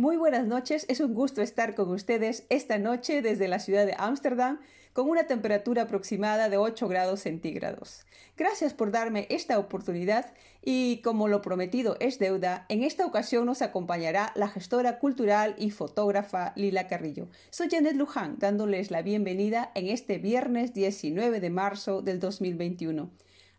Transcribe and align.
Muy 0.00 0.16
buenas 0.16 0.46
noches, 0.46 0.86
es 0.88 1.00
un 1.00 1.12
gusto 1.12 1.42
estar 1.42 1.74
con 1.74 1.90
ustedes 1.90 2.46
esta 2.48 2.78
noche 2.78 3.20
desde 3.20 3.48
la 3.48 3.58
ciudad 3.58 3.84
de 3.84 3.94
Ámsterdam 3.98 4.58
con 4.94 5.10
una 5.10 5.24
temperatura 5.24 5.82
aproximada 5.82 6.48
de 6.48 6.56
8 6.56 6.88
grados 6.88 7.20
centígrados. 7.20 8.06
Gracias 8.34 8.72
por 8.72 8.92
darme 8.92 9.26
esta 9.28 9.58
oportunidad 9.58 10.32
y 10.62 11.02
como 11.02 11.28
lo 11.28 11.42
prometido 11.42 11.98
es 12.00 12.18
deuda, 12.18 12.64
en 12.70 12.82
esta 12.82 13.04
ocasión 13.04 13.44
nos 13.44 13.60
acompañará 13.60 14.32
la 14.36 14.48
gestora 14.48 14.98
cultural 14.98 15.54
y 15.58 15.70
fotógrafa 15.70 16.54
Lila 16.56 16.88
Carrillo. 16.88 17.28
Soy 17.50 17.68
Janet 17.70 17.96
Luján 17.96 18.36
dándoles 18.38 18.90
la 18.90 19.02
bienvenida 19.02 19.70
en 19.74 19.88
este 19.88 20.16
viernes 20.16 20.72
19 20.72 21.40
de 21.40 21.50
marzo 21.50 22.00
del 22.00 22.20
2021 22.20 23.10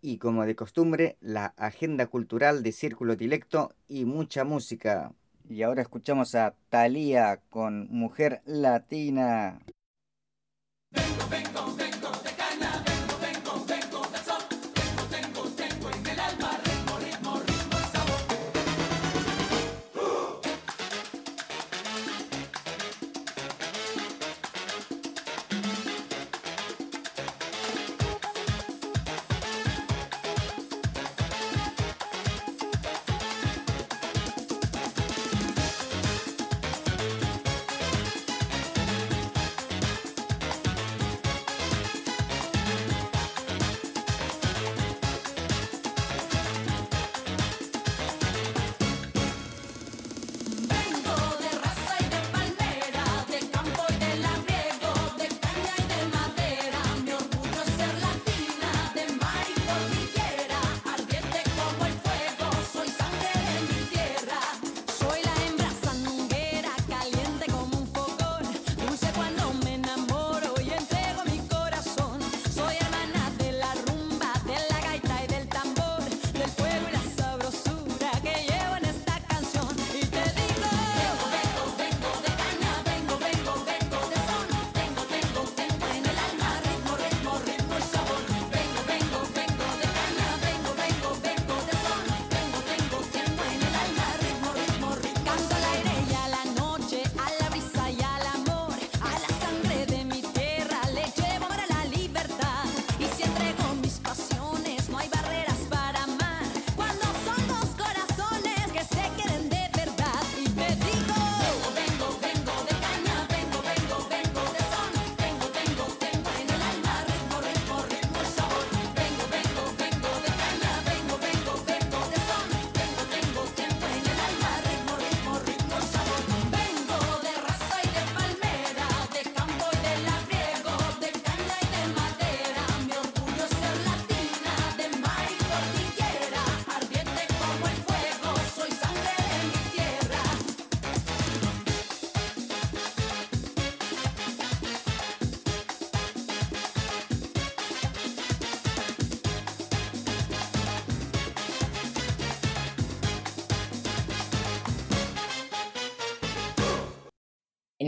Y 0.00 0.18
como 0.18 0.46
de 0.46 0.54
costumbre, 0.54 1.16
la 1.20 1.46
agenda 1.56 2.06
cultural 2.06 2.62
de 2.62 2.70
Círculo 2.70 3.16
Dilecto 3.16 3.74
y 3.88 4.04
mucha 4.04 4.44
música. 4.44 5.12
Y 5.48 5.62
ahora 5.62 5.82
escuchamos 5.82 6.36
a 6.36 6.54
Thalía 6.70 7.40
con 7.50 7.88
Mujer 7.90 8.40
Latina. 8.44 9.58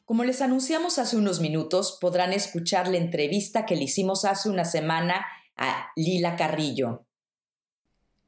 Como 0.08 0.24
les 0.24 0.42
anunciamos 0.42 1.00
hace 1.00 1.18
unos 1.18 1.42
minutos, 1.42 1.98
podrán 2.00 2.32
escuchar 2.32 2.88
la 2.88 2.96
entrevista 2.96 3.66
que 3.66 3.76
le 3.76 3.84
hicimos 3.84 4.24
hace 4.24 4.50
una 4.50 4.64
semana 4.64 5.26
a 5.58 5.88
Lila 5.98 6.38
Carrillo. 6.38 7.04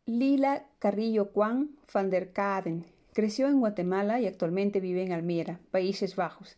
Lila 0.06 0.68
Carrillo 0.80 1.30
Juan 1.34 1.78
van 1.94 2.10
der 2.10 2.34
Kaden 2.34 2.86
creció 3.14 3.48
en 3.48 3.62
Guatemala 3.62 4.20
y 4.20 4.28
actualmente 4.28 4.82
vive 4.82 5.04
en 5.04 5.14
Almira, 5.14 5.62
Países 5.72 6.18
Bajos. 6.18 6.58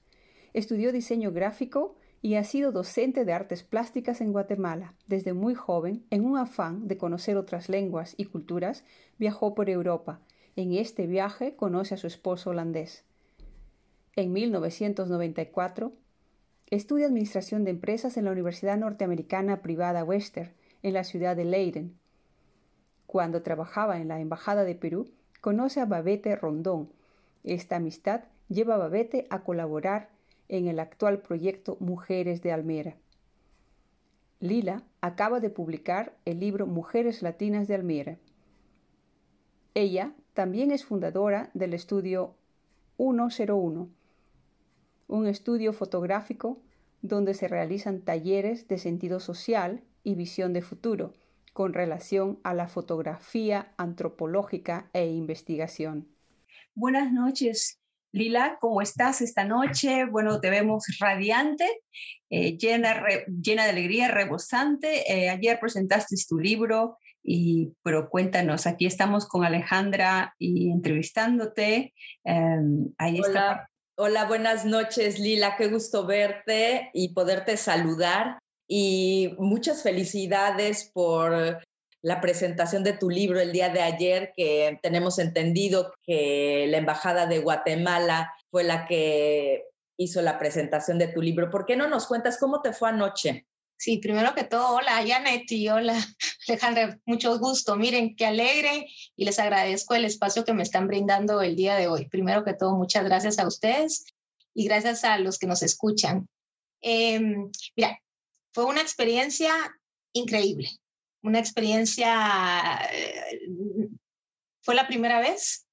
Estudió 0.53 0.91
diseño 0.91 1.31
gráfico 1.31 1.97
y 2.23 2.33
ha 2.33 2.43
sido 2.43 2.71
docente 2.71 3.23
de 3.23 3.33
artes 3.33 3.61
plásticas 3.61 4.21
en 4.21 4.31
Guatemala. 4.31 4.95
Desde 5.05 5.33
muy 5.33 5.53
joven, 5.53 6.03
en 6.09 6.25
un 6.25 6.39
afán 6.39 6.87
de 6.87 6.97
conocer 6.97 7.37
otras 7.37 7.69
lenguas 7.69 8.15
y 8.17 8.25
culturas, 8.25 8.83
viajó 9.19 9.53
por 9.53 9.69
Europa. 9.69 10.19
En 10.55 10.73
este 10.73 11.05
viaje 11.05 11.55
conoce 11.55 11.93
a 11.93 11.97
su 11.97 12.07
esposo 12.07 12.49
holandés. 12.49 13.05
En 14.17 14.33
1994, 14.33 15.93
estudia 16.69 17.05
Administración 17.05 17.63
de 17.63 17.71
Empresas 17.71 18.17
en 18.17 18.25
la 18.25 18.31
Universidad 18.31 18.77
Norteamericana 18.77 19.61
Privada 19.61 20.03
Western, 20.03 20.51
en 20.83 20.93
la 20.93 21.05
ciudad 21.05 21.37
de 21.37 21.45
Leiden. 21.45 21.97
Cuando 23.07 23.41
trabajaba 23.41 23.99
en 23.99 24.09
la 24.09 24.19
Embajada 24.19 24.65
de 24.65 24.75
Perú, 24.75 25.09
conoce 25.39 25.79
a 25.79 25.85
Babette 25.85 26.35
Rondón. 26.35 26.91
Esta 27.45 27.77
amistad 27.77 28.25
lleva 28.49 28.75
a 28.75 28.79
Babette 28.79 29.27
a 29.29 29.43
colaborar 29.43 30.09
en 30.49 30.67
el 30.67 30.81
actual 30.81 31.21
proyecto 31.21 31.77
Mujeres 31.79 32.41
de 32.41 32.51
Almera. 32.51 32.97
Lila 34.41 34.83
acaba 34.99 35.39
de 35.39 35.49
publicar 35.49 36.17
el 36.25 36.41
libro 36.41 36.67
Mujeres 36.67 37.21
Latinas 37.21 37.69
de 37.69 37.75
Almera. 37.75 38.17
Ella 39.73 40.11
también 40.33 40.71
es 40.71 40.83
fundadora 40.83 41.49
del 41.53 41.73
estudio 41.73 42.35
101, 42.97 43.89
un 45.11 45.27
estudio 45.27 45.73
fotográfico 45.73 46.61
donde 47.01 47.33
se 47.33 47.47
realizan 47.47 48.01
talleres 48.01 48.67
de 48.67 48.77
sentido 48.77 49.19
social 49.19 49.83
y 50.03 50.15
visión 50.15 50.53
de 50.53 50.61
futuro 50.61 51.13
con 51.53 51.73
relación 51.73 52.39
a 52.43 52.53
la 52.53 52.67
fotografía 52.67 53.73
antropológica 53.77 54.89
e 54.93 55.07
investigación. 55.07 56.07
Buenas 56.73 57.11
noches, 57.11 57.79
Lila, 58.13 58.57
¿cómo 58.61 58.81
estás 58.81 59.21
esta 59.21 59.43
noche? 59.43 60.05
Bueno, 60.05 60.39
te 60.39 60.49
vemos 60.49 60.85
radiante, 60.99 61.65
eh, 62.29 62.57
llena, 62.57 63.03
llena 63.27 63.65
de 63.65 63.69
alegría, 63.69 64.07
rebosante. 64.07 65.11
Eh, 65.11 65.29
ayer 65.29 65.59
presentaste 65.59 66.15
tu 66.27 66.39
libro, 66.39 66.97
y, 67.23 67.73
pero 67.83 68.09
cuéntanos, 68.09 68.65
aquí 68.65 68.85
estamos 68.85 69.27
con 69.27 69.43
Alejandra 69.43 70.35
y 70.39 70.71
entrevistándote. 70.71 71.93
Em, 72.23 72.93
ahí 72.97 73.19
está 73.19 73.70
Hola, 73.97 74.25
buenas 74.25 74.63
noches 74.63 75.19
Lila, 75.19 75.57
qué 75.57 75.67
gusto 75.67 76.05
verte 76.05 76.89
y 76.93 77.09
poderte 77.09 77.57
saludar 77.57 78.39
y 78.65 79.35
muchas 79.37 79.83
felicidades 79.83 80.89
por 80.93 81.61
la 82.01 82.21
presentación 82.21 82.83
de 82.85 82.93
tu 82.93 83.09
libro 83.09 83.41
el 83.41 83.51
día 83.51 83.67
de 83.67 83.81
ayer, 83.81 84.31
que 84.35 84.79
tenemos 84.81 85.19
entendido 85.19 85.93
que 86.03 86.67
la 86.69 86.77
Embajada 86.77 87.25
de 87.25 87.39
Guatemala 87.39 88.33
fue 88.49 88.63
la 88.63 88.87
que 88.87 89.65
hizo 89.97 90.21
la 90.21 90.39
presentación 90.39 90.97
de 90.97 91.09
tu 91.09 91.21
libro. 91.21 91.49
¿Por 91.49 91.65
qué 91.65 91.75
no 91.75 91.89
nos 91.89 92.07
cuentas 92.07 92.39
cómo 92.39 92.61
te 92.61 92.71
fue 92.71 92.89
anoche? 92.89 93.45
Sí, 93.81 93.97
primero 93.97 94.35
que 94.35 94.43
todo, 94.43 94.75
hola 94.75 95.03
Janet 95.03 95.51
y 95.51 95.67
hola 95.67 95.95
Alejandra, 96.47 96.99
mucho 97.03 97.39
gusto. 97.39 97.75
Miren, 97.77 98.15
qué 98.15 98.27
alegre 98.27 98.85
y 99.15 99.25
les 99.25 99.39
agradezco 99.39 99.95
el 99.95 100.05
espacio 100.05 100.45
que 100.45 100.53
me 100.53 100.61
están 100.61 100.85
brindando 100.85 101.41
el 101.41 101.55
día 101.55 101.75
de 101.75 101.87
hoy. 101.87 102.07
Primero 102.07 102.43
que 102.45 102.53
todo, 102.53 102.77
muchas 102.77 103.03
gracias 103.05 103.39
a 103.39 103.47
ustedes 103.47 104.05
y 104.53 104.65
gracias 104.65 105.03
a 105.03 105.17
los 105.17 105.39
que 105.39 105.47
nos 105.47 105.63
escuchan. 105.63 106.29
Em, 106.81 107.49
mira, 107.75 107.99
fue 108.53 108.65
una 108.65 108.81
experiencia 108.81 109.51
increíble, 110.13 110.69
una 111.23 111.39
experiencia, 111.39 112.87
eh, 112.93 113.39
fue 114.61 114.75
la 114.75 114.85
primera 114.85 115.19
vez 115.21 115.65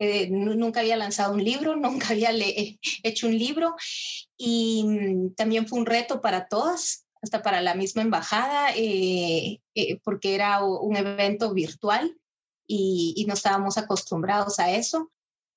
eh, 0.00 0.28
nunca 0.30 0.80
había 0.80 0.96
lanzado 0.96 1.34
un 1.34 1.44
libro, 1.44 1.76
nunca 1.76 2.08
había 2.08 2.32
hecho 3.04 3.28
un 3.28 3.38
libro 3.38 3.76
y 4.36 4.82
mm, 4.84 5.34
también 5.36 5.68
fue 5.68 5.78
un 5.78 5.86
reto 5.86 6.20
para 6.20 6.48
todas, 6.48 7.06
hasta 7.22 7.42
para 7.42 7.62
la 7.62 7.74
misma 7.74 8.02
embajada, 8.02 8.70
eh, 8.76 9.60
eh, 9.74 10.00
porque 10.02 10.34
era 10.34 10.64
un 10.64 10.96
evento 10.96 11.54
virtual 11.54 12.18
y, 12.66 13.24
no 13.28 13.34
estábamos 13.34 13.78
acostumbrados 13.78 14.58
a 14.58 14.72
eso. 14.72 15.10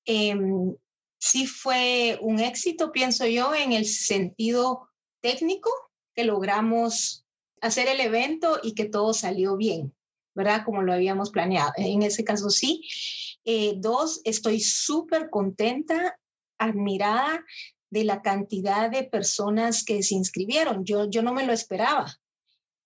Em, 0.04 0.76
sí 1.18 1.46
fue 1.46 2.18
un 2.22 2.38
éxito, 2.38 2.92
pienso 2.92 3.26
yo, 3.26 3.54
en 3.54 3.72
el 3.72 3.84
sentido 3.84 4.88
técnico, 5.20 5.70
que 6.14 6.24
logramos 6.24 7.24
hacer 7.60 7.88
el 7.88 8.00
evento 8.00 8.60
y 8.62 8.74
que 8.74 8.84
todo 8.84 9.12
salió 9.12 9.56
bien, 9.56 9.92
¿verdad? 10.34 10.62
Como 10.64 10.82
lo 10.82 10.92
habíamos 10.92 11.30
planeado. 11.30 11.72
En 11.76 12.02
ese 12.02 12.22
caso 12.22 12.48
sí. 12.48 12.82
Eh, 13.44 13.74
dos, 13.76 14.20
estoy 14.24 14.60
súper 14.60 15.30
contenta, 15.30 16.18
admirada 16.58 17.44
de 17.96 18.04
la 18.04 18.20
cantidad 18.20 18.90
de 18.90 19.04
personas 19.04 19.82
que 19.82 20.02
se 20.02 20.14
inscribieron. 20.14 20.84
Yo, 20.84 21.08
yo 21.08 21.22
no 21.22 21.32
me 21.32 21.46
lo 21.46 21.54
esperaba, 21.54 22.20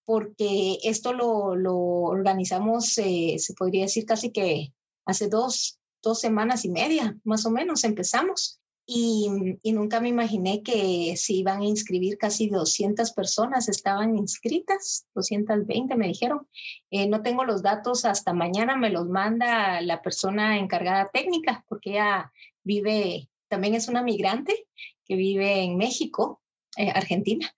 porque 0.05 0.79
esto 0.85 1.13
lo, 1.13 1.57
lo 1.57 1.77
organizamos, 1.77 2.97
eh, 2.99 3.35
se 3.39 3.55
podría 3.55 3.83
decir 3.83 4.07
casi 4.07 4.31
que 4.31 4.73
hace 5.05 5.29
dos, 5.29 5.81
dos 6.01 6.21
semanas 6.21 6.65
y 6.65 6.71
media, 6.71 7.19
más 7.25 7.45
o 7.45 7.51
menos, 7.51 7.83
empezamos. 7.83 8.61
Y, 8.87 9.29
y, 9.63 9.73
nunca 9.73 10.01
me 10.01 10.09
imaginé 10.09 10.63
que 10.63 11.15
se 11.17 11.33
iban 11.33 11.63
a 11.63 11.67
inscribir 11.67 12.17
casi 12.17 12.49
200 12.49 13.13
personas, 13.13 13.69
estaban 13.69 14.17
inscritas, 14.17 15.07
220 15.15 15.97
me 15.97 16.09
dijeron. 16.09 16.47
Eh, 16.91 17.09
no 17.09 17.23
tengo 17.23 17.45
los 17.45 17.63
datos 17.63 18.05
hasta 18.05 18.33
mañana, 18.33 18.77
me 18.77 18.91
los 18.91 19.09
manda 19.09 19.81
la 19.81 20.03
persona 20.03 20.59
encargada 20.59 21.11
técnica, 21.13 21.65
porque 21.69 21.91
ella 21.91 22.33
vive 22.63 23.29
también 23.51 23.75
es 23.75 23.89
una 23.89 24.03
migrante 24.03 24.67
que 25.11 25.17
vive 25.17 25.65
en 25.65 25.77
México, 25.77 26.41
eh, 26.77 26.89
Argentina, 26.95 27.53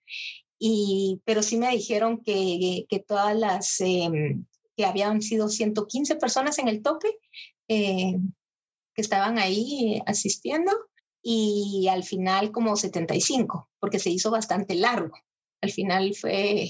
y, 0.57 1.21
pero 1.23 1.43
sí 1.43 1.57
me 1.57 1.69
dijeron 1.69 2.23
que, 2.23 2.87
que 2.89 2.97
todas 2.97 3.37
las, 3.37 3.79
em, 3.79 4.47
que 4.75 4.85
habían 4.85 5.21
sido 5.21 5.49
115 5.49 6.15
personas 6.15 6.57
en 6.57 6.67
el 6.67 6.81
tope, 6.81 7.15
eh, 7.67 8.15
que 8.95 9.01
estaban 9.03 9.37
ahí 9.37 10.01
asistiendo, 10.07 10.71
y 11.21 11.87
al 11.91 12.03
final 12.03 12.51
como 12.51 12.75
75, 12.75 13.69
porque 13.79 13.99
se 13.99 14.09
hizo 14.09 14.31
bastante 14.31 14.73
largo. 14.73 15.15
Al 15.61 15.69
final 15.69 16.15
fue 16.15 16.69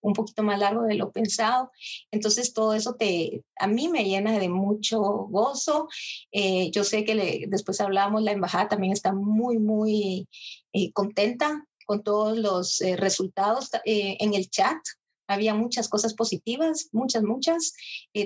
un 0.00 0.12
poquito 0.12 0.42
más 0.42 0.58
largo 0.58 0.82
de 0.84 0.94
lo 0.94 1.10
pensado. 1.10 1.70
Entonces 2.10 2.52
todo 2.52 2.74
eso 2.74 2.94
te, 2.94 3.44
a 3.56 3.66
mí 3.66 3.88
me 3.88 4.04
llena 4.04 4.38
de 4.38 4.48
mucho 4.48 5.00
gozo. 5.00 5.88
Eh, 6.30 6.70
yo 6.70 6.84
sé 6.84 7.04
que 7.04 7.46
después 7.48 7.80
hablamos, 7.80 8.22
la 8.22 8.32
embajada 8.32 8.68
también 8.68 8.92
está 8.92 9.12
muy, 9.12 9.58
muy 9.58 10.28
eh, 10.72 10.92
contenta 10.92 11.66
con 11.86 12.02
todos 12.02 12.38
los 12.38 12.80
eh, 12.80 12.96
resultados 12.96 13.70
en 13.84 14.34
el 14.34 14.48
chat. 14.50 14.78
había 15.26 15.54
muchas 15.54 15.88
cosas 15.88 16.14
positivas, 16.14 16.88
muchas, 16.92 17.22
muchas. 17.22 17.74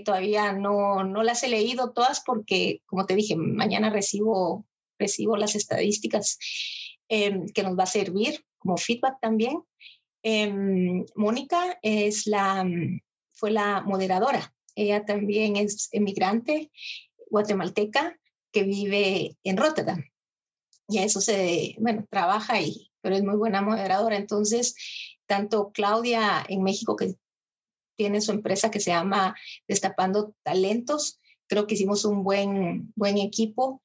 Todavía 0.05 0.53
no, 0.53 1.05
no 1.05 1.23
las 1.23 1.43
he 1.43 1.49
leído 1.49 1.93
todas 1.93 2.23
porque, 2.25 2.83
como 2.87 3.07
te 3.07 3.15
dije, 3.15 3.37
mañana 3.37 3.91
recibo, 3.91 4.67
recibo 4.99 5.37
las 5.37 5.55
estadísticas 5.55 6.39
em, 7.09 7.47
que 7.55 7.63
nos 7.63 7.79
va 7.79 7.85
a 7.85 7.87
servir 7.87 8.45
como 8.59 8.77
feedback 8.77 9.19
también. 9.21 9.63
Em, 10.29 11.07
Mónica 11.15 11.79
la, 12.27 12.69
fue 13.31 13.53
la 13.53 13.83
moderadora. 13.83 14.53
Ella 14.75 15.05
también 15.05 15.55
es 15.55 15.89
emigrante 15.93 16.73
guatemalteca 17.31 18.19
que 18.51 18.65
vive 18.65 19.37
en 19.45 19.57
Rotterdam. 19.57 20.03
Y 20.89 20.99
a 20.99 21.05
eso 21.05 21.21
se, 21.21 21.77
bueno, 21.79 22.05
trabaja 22.11 22.55
ahí, 22.55 22.91
pero 23.03 23.15
es 23.15 23.23
muy 23.23 23.37
buena 23.37 23.63
moderadora. 23.63 24.17
Entonces, 24.17 24.75
tanto 25.27 25.71
Claudia 25.71 26.45
en 26.49 26.65
México, 26.65 26.97
que 26.97 27.15
tiene 27.97 28.21
su 28.21 28.33
empresa 28.33 28.73
que 28.73 28.81
se 28.81 28.91
llama 28.91 29.37
Destapando 29.69 30.35
Talentos, 30.43 31.21
creo 31.47 31.69
que 31.69 31.75
hicimos 31.75 32.05
un 32.05 32.25
buen, 32.25 32.93
buen 32.97 33.19
equipo 33.19 33.81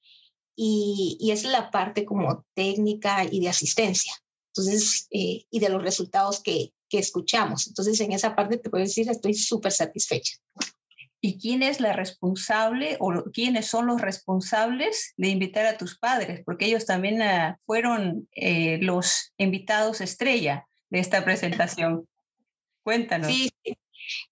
y 0.56 1.30
es 1.32 1.44
la 1.44 1.70
parte 1.70 2.04
como 2.04 2.46
técnica 2.56 3.26
y 3.26 3.42
de 3.42 3.50
asistencia. 3.50 4.14
Entonces, 4.56 5.08
eh, 5.12 5.46
y 5.50 5.60
de 5.60 5.70
los 5.70 5.82
resultados 5.82 6.42
que, 6.42 6.74
que 6.90 7.00
escuchamos. 7.00 7.68
Entonces, 7.68 8.00
en 8.02 8.12
esa 8.12 8.36
parte 8.36 8.58
te 8.58 8.70
puedo 8.70 8.84
decir, 8.84 9.10
estoy 9.10 9.34
súper 9.34 9.72
satisfecha. 9.72 10.38
¿Y 11.24 11.40
quién 11.40 11.62
es 11.62 11.80
la 11.80 11.94
responsable 11.94 12.98
o 13.00 13.24
quiénes 13.32 13.68
son 13.68 13.86
los 13.86 14.02
responsables 14.02 15.14
de 15.18 15.30
invitar 15.30 15.68
a 15.68 15.78
tus 15.78 15.98
padres? 15.98 16.42
Porque 16.44 16.66
ellos 16.66 16.86
también 16.86 17.22
uh, 17.22 17.56
fueron 17.66 18.28
eh, 18.32 18.80
los 18.82 19.32
invitados 19.38 20.02
estrella 20.02 20.68
de 20.90 21.00
esta 21.00 21.24
presentación. 21.24 22.08
Cuéntanos. 22.84 23.28
Sí, 23.28 23.52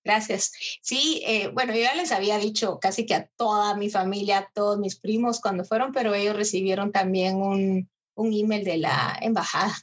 gracias. 0.03 0.51
Sí, 0.81 1.21
eh, 1.27 1.49
bueno, 1.49 1.75
yo 1.75 1.81
ya 1.81 1.93
les 1.93 2.11
había 2.11 2.39
dicho 2.39 2.79
casi 2.79 3.05
que 3.05 3.13
a 3.13 3.27
toda 3.37 3.75
mi 3.75 3.91
familia, 3.91 4.39
a 4.39 4.51
todos 4.51 4.79
mis 4.79 4.99
primos 4.99 5.39
cuando 5.39 5.63
fueron, 5.63 5.91
pero 5.93 6.15
ellos 6.15 6.35
recibieron 6.35 6.91
también 6.91 7.35
un, 7.37 7.87
un 8.15 8.33
email 8.33 8.65
de 8.65 8.77
la 8.79 9.17
embajada 9.21 9.77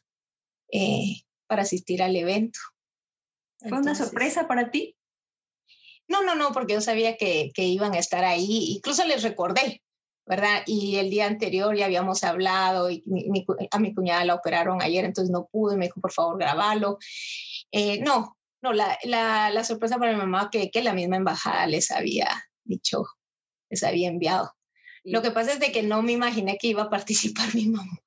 eh, 0.71 1.23
para 1.47 1.63
asistir 1.63 2.03
al 2.03 2.17
evento. 2.17 2.59
¿Fue 3.61 3.79
una 3.79 3.95
sorpresa 3.95 4.47
para 4.47 4.71
ti? 4.71 4.97
No, 6.09 6.23
no, 6.23 6.35
no, 6.35 6.53
porque 6.53 6.75
yo 6.75 6.81
sabía 6.81 7.17
que, 7.17 7.51
que 7.55 7.65
iban 7.65 7.95
a 7.95 7.99
estar 7.99 8.25
ahí. 8.25 8.75
Incluso 8.77 9.05
les 9.05 9.23
recordé, 9.23 9.83
¿verdad? 10.27 10.63
Y 10.67 10.97
el 10.97 11.11
día 11.11 11.27
anterior 11.27 11.75
ya 11.77 11.87
habíamos 11.87 12.23
hablado 12.23 12.91
y 12.91 13.03
a 13.71 13.79
mi 13.79 13.95
cuñada 13.95 14.25
la 14.25 14.35
operaron 14.35 14.83
ayer, 14.83 15.05
entonces 15.05 15.33
no 15.33 15.49
pude, 15.51 15.77
me 15.77 15.87
dijo, 15.87 16.01
por 16.01 16.13
favor, 16.13 16.39
grabalo. 16.39 16.99
Eh, 17.73 18.01
no, 18.03 18.37
no, 18.63 18.73
la, 18.73 18.99
la, 19.05 19.51
la, 19.51 19.65
sorpresa 19.65 19.99
para 19.99 20.13
mi 20.13 20.19
mamá 20.19 20.51
que, 20.51 20.71
que 20.71 20.83
la 20.83 20.95
misma 20.95 21.17
embajada 21.17 21.67
les 21.67 21.91
había 21.91 22.29
dicho, 22.65 23.05
les 23.71 23.83
había 23.83 24.09
enviado. 24.09 24.53
Lo 25.05 25.23
que 25.23 25.31
pasa 25.31 25.53
es 25.53 25.61
de 25.61 25.71
que 25.71 25.85
no 25.85 26.03
me 26.03 26.13
imaginé 26.13 26.59
que 26.59 26.69
iba 26.69 26.83
a 26.83 26.91
participar 26.91 27.47
mi 27.55 27.69
mamá. 27.69 27.99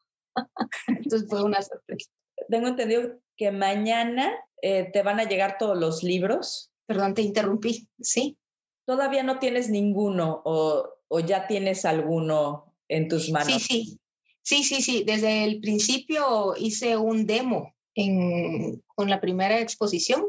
entonces 0.87 1.29
fue 1.29 1.43
una 1.43 1.61
sorpresa. 1.61 2.09
Tengo 2.49 2.67
entendido 2.67 3.19
que 3.37 3.51
mañana 3.51 4.33
eh, 4.61 4.89
te 4.91 5.03
van 5.03 5.19
a 5.19 5.25
llegar 5.25 5.57
todos 5.57 5.77
los 5.77 6.03
libros. 6.03 6.71
Perdón, 6.85 7.13
te 7.13 7.21
interrumpí, 7.21 7.87
¿sí? 7.99 8.37
Todavía 8.85 9.23
no 9.23 9.39
tienes 9.39 9.69
ninguno 9.69 10.41
o 10.43 10.99
o 11.09 11.19
ya 11.19 11.47
tienes 11.47 11.83
alguno 11.83 12.73
en 12.87 13.09
tus 13.09 13.29
manos? 13.29 13.47
Sí, 13.47 13.59
sí, 13.59 13.99
sí, 14.41 14.63
sí, 14.63 14.81
sí. 14.81 15.03
Desde 15.05 15.43
el 15.43 15.59
principio 15.59 16.55
hice 16.55 16.95
un 16.95 17.25
demo 17.25 17.75
en, 17.95 18.81
con 18.95 19.09
la 19.09 19.19
primera 19.19 19.59
exposición. 19.59 20.25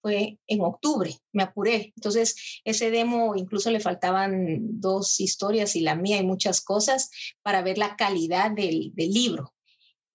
Fue 0.00 0.38
en 0.46 0.60
octubre, 0.60 1.12
me 1.32 1.42
apuré. 1.42 1.92
Entonces, 1.96 2.60
ese 2.64 2.92
demo 2.92 3.34
incluso 3.34 3.72
le 3.72 3.80
faltaban 3.80 4.80
dos 4.80 5.18
historias 5.18 5.74
y 5.74 5.80
la 5.80 5.96
mía 5.96 6.18
y 6.18 6.22
muchas 6.24 6.60
cosas 6.60 7.10
para 7.42 7.62
ver 7.62 7.78
la 7.78 7.96
calidad 7.96 8.52
del, 8.52 8.92
del 8.94 9.10
libro. 9.10 9.52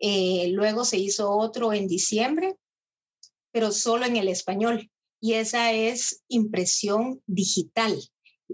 Eh, 0.06 0.50
luego 0.50 0.84
se 0.84 0.98
hizo 0.98 1.32
otro 1.32 1.72
en 1.72 1.88
diciembre, 1.88 2.58
pero 3.54 3.72
solo 3.72 4.06
en 4.06 4.18
el 4.18 4.28
español. 4.28 4.92
Y 5.22 5.36
esa 5.36 5.72
es 5.72 6.24
impresión 6.28 7.24
digital. 7.26 7.98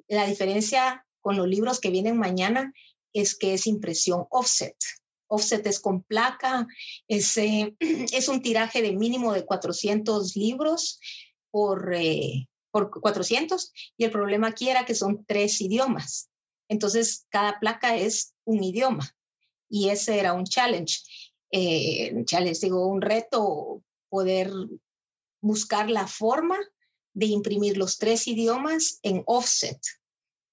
La 0.07 0.27
diferencia 0.27 1.07
con 1.21 1.37
los 1.37 1.47
libros 1.47 1.79
que 1.79 1.89
vienen 1.89 2.19
mañana 2.19 2.71
es 3.13 3.35
que 3.35 3.55
es 3.55 3.65
impresión 3.65 4.27
offset. 4.29 4.75
Offset 5.25 5.65
es 5.65 5.79
con 5.79 6.03
placa, 6.03 6.67
es, 7.07 7.35
eh, 7.37 7.75
es 8.13 8.27
un 8.27 8.43
tiraje 8.43 8.83
de 8.83 8.91
mínimo 8.91 9.33
de 9.33 9.43
400 9.43 10.35
libros 10.35 10.99
por, 11.49 11.95
eh, 11.95 12.47
por 12.69 12.91
400 12.91 13.73
y 13.97 14.03
el 14.05 14.11
problema 14.11 14.49
aquí 14.49 14.69
era 14.69 14.85
que 14.85 14.93
son 14.93 15.25
tres 15.25 15.61
idiomas. 15.61 16.29
Entonces, 16.67 17.25
cada 17.29 17.59
placa 17.59 17.95
es 17.95 18.35
un 18.45 18.63
idioma 18.63 19.15
y 19.67 19.89
ese 19.89 20.19
era 20.19 20.33
un 20.33 20.45
challenge. 20.45 20.99
Eh, 21.51 22.23
challenge, 22.25 22.59
digo, 22.61 22.87
un 22.87 23.01
reto 23.01 23.81
poder 24.09 24.51
buscar 25.41 25.89
la 25.89 26.07
forma 26.07 26.57
de 27.13 27.27
imprimir 27.27 27.77
los 27.77 27.97
tres 27.97 28.27
idiomas 28.27 28.99
en 29.03 29.23
offset 29.25 29.79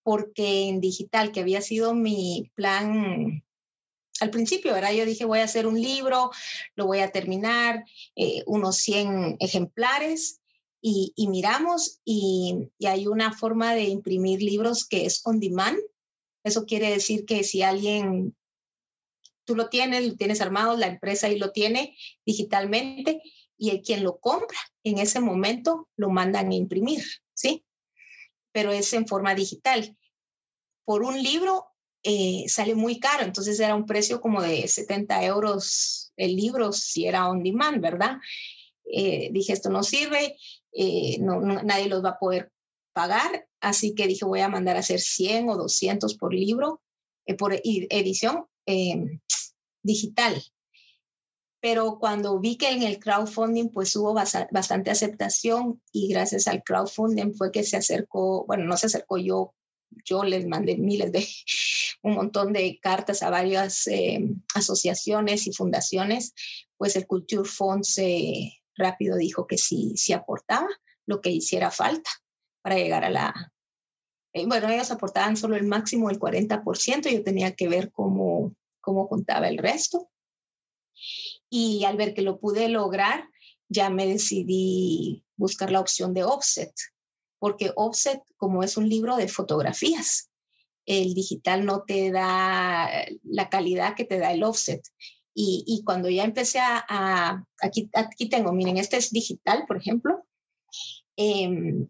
porque 0.07 0.69
en 0.69 0.81
digital, 0.81 1.33
que 1.33 1.41
había 1.41 1.61
sido 1.61 1.93
mi 1.93 2.53
plan 2.55 3.43
al 4.21 4.31
principio, 4.31 4.73
¿verdad? 4.73 4.93
Yo 4.93 5.05
dije, 5.05 5.25
voy 5.25 5.41
a 5.41 5.45
hacer 5.45 5.67
un 5.67 5.83
libro, 5.83 6.31
lo 6.77 6.87
voy 6.87 7.01
a 7.01 7.11
terminar, 7.11 7.85
eh, 8.15 8.45
unos 8.47 8.77
100 8.77 9.39
ejemplares, 9.41 10.41
y, 10.81 11.13
miramos 11.29 12.01
y, 12.05 12.71
y, 12.79 12.87
hay 12.87 13.09
una 13.09 13.33
forma 13.33 13.75
de 13.75 13.87
imprimir 13.87 14.41
libros 14.41 14.87
que 14.87 15.07
es 15.07 15.23
on 15.25 15.41
demand. 15.41 15.77
Eso 16.45 16.67
quiere 16.67 16.89
decir 16.89 17.25
que 17.25 17.43
si 17.43 17.63
alguien, 17.63 18.37
tú 19.47 19.57
lo 19.57 19.71
tienes, 19.71 20.07
lo 20.07 20.17
tienes 20.17 20.41
armado, 20.43 20.77
la 20.77 20.89
empresa 20.89 21.29
ahí 21.29 21.39
lo 21.39 21.53
tiene 21.53 21.97
digitalmente, 22.27 23.23
y 23.59 23.71
el 23.71 23.81
quien 23.81 24.05
lo 24.05 24.19
compra 24.19 24.59
en 24.85 24.99
ese 24.99 25.21
momento 25.21 25.89
lo 25.97 26.11
mandan 26.11 26.51
a 26.51 26.55
imprimir, 26.55 27.03
¿sí? 27.33 27.65
pero 28.57 28.73
es 28.73 28.93
en 28.95 29.07
forma 29.07 29.35
digital. 29.35 29.97
Por 30.87 31.03
un 31.03 31.23
libro 31.23 31.67
eh, 32.03 32.45
sale 32.49 32.75
muy 32.75 32.99
caro, 32.99 33.23
entonces 33.23 33.61
era 33.61 33.75
un 33.75 33.85
precio 33.85 34.21
como 34.21 34.41
de 34.41 34.67
70 34.67 35.25
euros 35.25 36.13
el 36.17 36.37
libro 36.37 36.73
si 36.73 37.07
era 37.07 37.29
on 37.29 37.43
demand, 37.43 37.83
¿verdad? 37.83 38.17
Eh, 38.91 39.29
dije, 39.31 39.53
esto 39.53 39.69
no 39.69 39.83
sirve, 39.83 40.39
eh, 40.73 41.19
nadie 41.21 41.89
los 41.89 42.03
va 42.03 42.11
a 42.11 42.19
poder 42.19 42.51
pagar, 42.95 43.47
así 43.61 43.95
que 43.95 44.07
dije, 44.07 44.25
voy 44.25 44.41
a 44.41 44.49
mandar 44.49 44.77
a 44.77 44.81
hacer 44.81 45.01
100 45.01 45.51
o 45.51 45.57
200 45.57 46.17
por 46.17 46.33
libro, 46.33 46.81
por 47.35 47.55
edición 47.65 48.47
digital. 49.83 50.43
Pero 51.61 51.99
cuando 51.99 52.39
vi 52.39 52.57
que 52.57 52.71
en 52.71 52.83
el 52.83 52.99
crowdfunding 52.99 53.71
pues 53.71 53.97
hubo 53.97 54.15
bastante 54.15 54.91
aceptación 54.91 55.83
y 55.91 56.09
gracias 56.09 56.47
al 56.47 56.63
crowdfunding 56.63 57.35
fue 57.35 57.51
que 57.51 57.65
se 57.65 57.77
acercó, 57.77 58.45
bueno, 58.47 58.65
no 58.65 58.77
se 58.77 58.87
acercó 58.87 59.19
yo, 59.19 59.55
yo 60.05 60.23
les 60.23 60.47
mandé 60.47 60.77
miles 60.77 61.13
de, 61.13 61.27
un 62.03 62.15
montón 62.15 62.53
de 62.53 62.79
cartas 62.81 63.23
a 63.23 63.31
varias 63.31 63.87
eh, 63.89 64.21
asociaciones 64.55 65.47
y 65.47 65.53
fundaciones, 65.53 66.35
pues 66.77 66.95
el 66.97 67.07
Culture 67.07 67.49
Fund 67.49 67.85
se 67.85 68.61
rápido 68.77 69.17
dijo 69.17 69.47
que 69.47 69.59
sí, 69.59 69.95
sí 69.97 70.13
aportaba 70.13 70.69
lo 71.07 71.21
que 71.21 71.31
hiciera 71.31 71.71
falta 71.71 72.11
para 72.63 72.77
llegar 72.77 73.05
a 73.05 73.11
la... 73.11 73.53
Eh, 74.37 74.45
bueno, 74.47 74.69
ellos 74.69 74.91
aportaban 74.91 75.35
solo 75.35 75.57
el 75.57 75.65
máximo 75.65 76.09
del 76.09 76.21
40%, 76.21 77.11
yo 77.11 77.25
tenía 77.25 77.55
que 77.55 77.69
ver 77.69 77.91
cómo, 77.91 78.55
cómo 78.83 79.09
contaba 79.09 79.49
el 79.49 79.57
resto 79.57 80.11
y 81.49 81.85
al 81.87 81.97
ver 81.97 82.13
que 82.13 82.21
lo 82.21 82.39
pude 82.39 82.69
lograr, 82.69 83.31
ya 83.71 83.89
me 83.89 84.07
decidí 84.07 85.25
buscar 85.37 85.71
la 85.71 85.81
opción 85.81 86.13
de 86.13 86.25
offset, 86.25 86.71
porque 87.39 87.73
offset, 87.77 88.21
como 88.37 88.63
es 88.63 88.77
un 88.77 88.91
libro 88.91 89.17
de 89.17 89.29
fotografías, 89.29 90.29
el 90.85 91.15
digital 91.15 91.65
no 91.65 91.85
te 91.85 92.11
da 92.11 93.07
la 93.23 93.49
calidad 93.49 93.95
que 93.97 94.05
te 94.05 94.19
da 94.19 94.33
el 94.33 94.45
offset. 94.45 94.83
Y, 95.39 95.83
cuando 95.85 96.11
ya 96.11 96.25
empecé 96.25 96.59
a, 96.61 97.43
aquí, 97.61 97.91
aquí 97.95 98.29
tengo, 98.29 98.53
miren, 98.53 98.77
este 98.77 98.99
es 98.99 99.11
digital, 99.11 99.65
por 99.67 99.77
ejemplo. 99.77 100.25
Em, 101.17 101.89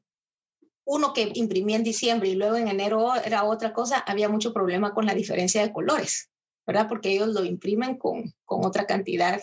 uno 0.86 1.12
que 1.12 1.32
imprimí 1.34 1.74
en 1.74 1.82
diciembre 1.82 2.30
y 2.30 2.36
luego 2.36 2.56
en 2.56 2.68
enero 2.68 3.14
era 3.16 3.44
otra 3.44 3.74
cosa, 3.74 3.98
había 3.98 4.28
mucho 4.28 4.54
problema 4.54 4.94
con 4.94 5.04
la 5.04 5.14
diferencia 5.14 5.60
de 5.62 5.72
colores. 5.72 6.30
¿verdad? 6.66 6.88
Porque 6.88 7.12
ellos 7.12 7.28
lo 7.28 7.44
imprimen 7.44 7.96
con, 7.96 8.34
con 8.44 8.64
otra 8.64 8.86
cantidad 8.86 9.40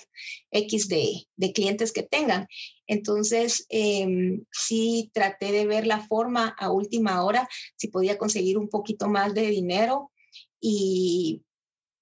X 0.52 0.90
de, 0.90 1.26
de, 1.38 1.54
clientes 1.54 1.94
que 1.94 2.04
tengan. 2.04 2.48
Entonces, 2.86 3.66
eh, 3.70 4.42
sí 4.52 5.10
traté 5.14 5.54
de 5.54 5.66
ver 5.66 5.88
la 5.88 6.06
forma 6.06 6.54
a 6.60 6.70
última 6.70 7.24
hora, 7.24 7.48
si 7.78 7.88
podía 7.88 8.18
conseguir 8.18 8.58
un 8.58 8.68
poquito 8.68 9.08
más 9.08 9.34
de 9.34 9.48
dinero 9.48 10.12
y, 10.60 11.44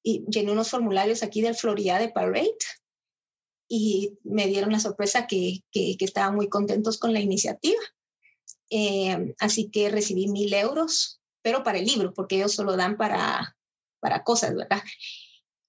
llené 0.03 0.51
unos 0.51 0.71
formularios 0.71 1.21
aquí 1.21 1.41
del 1.41 1.53
Florida 1.53 1.99
de 1.99 2.09
Parade 2.09 2.57
y 3.67 4.17
me 4.23 4.47
dieron 4.47 4.71
la 4.71 4.79
sorpresa 4.79 5.27
que, 5.27 5.59
que, 5.71 5.95
estaban 5.99 6.35
muy 6.35 6.49
contentos 6.49 6.97
con 6.97 7.13
la 7.13 7.19
iniciativa. 7.19 7.79
Eh, 8.71 9.35
así 9.39 9.69
que 9.69 9.89
recibí 9.89 10.27
mil 10.27 10.51
euros, 10.53 11.21
pero 11.43 11.63
para 11.63 11.77
el 11.77 11.85
libro, 11.85 12.13
porque 12.13 12.37
ellos 12.37 12.53
solo 12.53 12.75
dan 12.75 12.97
para, 12.97 13.55
para 13.99 14.23
cosas, 14.23 14.55
¿verdad? 14.55 14.81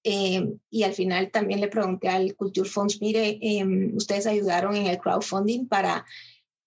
Eh, 0.03 0.57
y 0.69 0.83
al 0.83 0.93
final 0.93 1.29
también 1.31 1.61
le 1.61 1.67
pregunté 1.67 2.09
al 2.09 2.35
Culture 2.35 2.67
Funds, 2.67 2.99
mire, 3.01 3.37
em, 3.41 3.95
ustedes 3.95 4.25
ayudaron 4.25 4.75
en 4.75 4.87
el 4.87 4.97
crowdfunding 4.97 5.67
para 5.67 6.05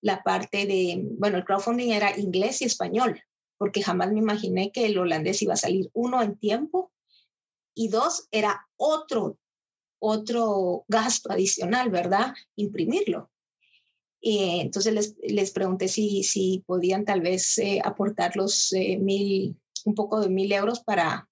la 0.01 0.23
parte 0.23 0.67
de, 0.67 1.03
bueno, 1.19 1.39
el 1.39 1.45
crowdfunding 1.45 1.91
era 1.91 2.17
inglés 2.19 2.63
y 2.63 2.67
español, 2.67 3.21
porque 3.59 3.83
jamás 3.83 4.13
me 4.13 4.21
imaginé 4.21 4.71
que 4.71 4.87
el 4.87 4.99
holandés 4.99 5.43
iba 5.43 5.55
a 5.55 5.59
salir 5.59 5.91
uno 5.93 6.23
en 6.23 6.37
tiempo 6.37 6.93
y 7.75 7.89
dos, 7.89 8.29
era 8.31 8.69
otro 8.77 9.39
otro 9.99 10.85
gasto 10.89 11.33
adicional, 11.33 11.91
¿verdad? 11.91 12.35
Imprimirlo. 12.57 13.31
Y 14.29 14.59
entonces 14.59 14.93
les, 14.93 15.15
les, 15.23 15.53
pregunté 15.53 15.87
si, 15.87 16.25
si 16.25 16.65
podían 16.67 17.05
tal 17.05 17.21
vez 17.21 17.59
eh, 17.59 17.81
aportar 17.85 18.35
los 18.35 18.73
eh, 18.73 18.99
mil, 18.99 19.57
un 19.85 19.95
poco 19.95 20.21
de 20.21 20.29
mil 20.29 20.51
euros 20.51 20.81
para 20.81 21.29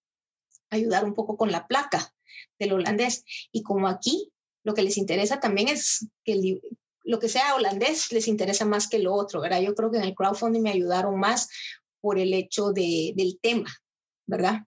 ayudar 0.71 1.05
un 1.05 1.13
poco 1.13 1.37
con 1.37 1.51
la 1.51 1.67
placa 1.67 2.15
del 2.57 2.73
holandés. 2.73 3.25
Y 3.51 3.65
como 3.65 3.89
aquí 3.89 4.31
lo 4.63 4.75
que 4.75 4.83
les 4.83 4.97
interesa 4.97 5.41
también 5.41 5.67
es 5.67 6.07
que 6.23 6.61
lo 7.03 7.19
que 7.19 7.29
sea 7.29 7.57
holandés 7.57 8.13
les 8.13 8.29
interesa 8.29 8.65
más 8.65 8.87
que 8.87 9.01
lo 9.01 9.13
otro, 9.13 9.41
¿verdad? 9.41 9.61
Yo 9.61 9.75
creo 9.75 9.91
que 9.91 9.99
en 9.99 10.05
el 10.05 10.15
crowdfunding 10.15 10.63
me 10.63 10.71
ayudaron 10.71 11.19
más 11.19 11.49
por 12.01 12.21
el 12.21 12.33
hecho 12.33 12.71
de, 12.71 13.13
del 13.17 13.41
tema, 13.43 13.75
¿verdad? 14.25 14.61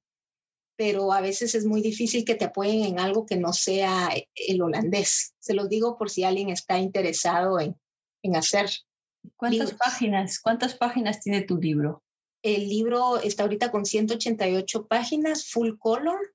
pero 0.76 1.12
a 1.12 1.22
veces 1.22 1.56
es 1.56 1.66
muy 1.66 1.82
difícil 1.82 2.24
que 2.24 2.36
te 2.36 2.46
apoyen 2.46 2.84
en 2.84 3.00
algo 3.00 3.26
que 3.26 3.36
no 3.36 3.52
sea 3.52 4.12
el 4.36 4.62
holandés. 4.62 5.34
Se 5.40 5.56
los 5.56 5.70
digo 5.70 5.98
por 5.98 6.12
si 6.12 6.24
alguien 6.24 6.50
está 6.50 6.78
interesado 6.78 7.60
en, 7.60 7.76
en 8.28 8.36
hacer. 8.36 8.70
¿Cuántas 9.36 9.74
páginas? 9.74 10.40
¿Cuántas 10.40 10.76
páginas 10.76 11.22
tiene 11.22 11.42
tu 11.42 11.58
libro? 11.58 12.04
El 12.44 12.70
libro 12.70 13.18
está 13.18 13.44
ahorita 13.44 13.72
con 13.72 13.86
188 13.86 14.88
páginas, 14.88 15.50
full 15.50 15.78
color, 15.78 16.34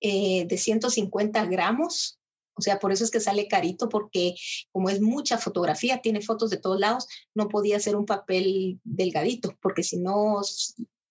eh, 0.00 0.46
de 0.46 0.58
150 0.58 1.44
gramos. 1.46 2.18
O 2.54 2.62
sea, 2.62 2.78
por 2.78 2.92
eso 2.92 3.04
es 3.04 3.10
que 3.10 3.20
sale 3.20 3.48
carito, 3.48 3.88
porque 3.88 4.34
como 4.72 4.90
es 4.90 5.00
mucha 5.00 5.38
fotografía, 5.38 6.02
tiene 6.02 6.20
fotos 6.20 6.50
de 6.50 6.58
todos 6.58 6.78
lados, 6.78 7.06
no 7.34 7.48
podía 7.48 7.80
ser 7.80 7.96
un 7.96 8.04
papel 8.04 8.80
delgadito, 8.84 9.56
porque 9.60 9.82
si 9.82 9.98
no 9.98 10.40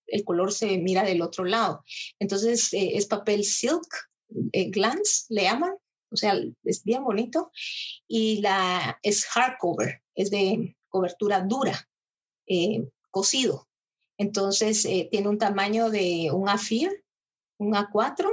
el 0.07 0.23
color 0.23 0.51
se 0.51 0.77
mira 0.77 1.03
del 1.03 1.21
otro 1.21 1.45
lado. 1.45 1.83
Entonces 2.19 2.73
eh, 2.73 2.91
es 2.95 3.07
papel 3.07 3.43
silk, 3.43 3.87
eh, 4.51 4.69
glance, 4.69 5.25
le 5.29 5.43
llaman, 5.43 5.73
o 6.11 6.15
sea, 6.15 6.35
es 6.63 6.83
bien 6.83 7.03
bonito. 7.03 7.51
Y 8.07 8.41
la 8.41 8.99
es 9.01 9.25
hardcover, 9.25 10.01
es 10.15 10.29
de 10.31 10.75
cobertura 10.89 11.41
dura, 11.41 11.89
eh, 12.45 12.87
cosido. 13.09 13.67
Entonces 14.17 14.87
tiene 15.09 15.29
un 15.29 15.39
tamaño 15.39 15.89
de 15.89 16.29
un 16.31 16.47
A4, 16.47 16.91
un 17.57 17.73
A4, 17.73 18.29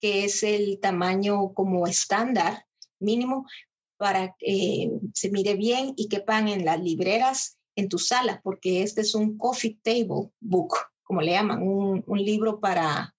que 0.00 0.24
es 0.24 0.42
el 0.42 0.78
tamaño 0.80 1.54
como 1.54 1.86
estándar 1.86 2.66
mínimo 2.98 3.46
para 3.96 4.34
que 4.38 4.90
se 5.14 5.30
mire 5.30 5.54
bien 5.54 5.94
y 5.96 6.08
quepan 6.08 6.48
en 6.48 6.66
las 6.66 6.78
libreras 6.80 7.58
en 7.76 7.88
tu 7.88 7.98
sala, 7.98 8.40
porque 8.42 8.82
este 8.82 9.00
es 9.00 9.14
un 9.14 9.38
coffee 9.38 9.78
table 9.82 10.30
book 10.40 10.76
como 11.06 11.22
le 11.22 11.32
llaman, 11.32 11.62
un, 11.62 12.02
libro 12.18 12.58
para, 12.58 13.14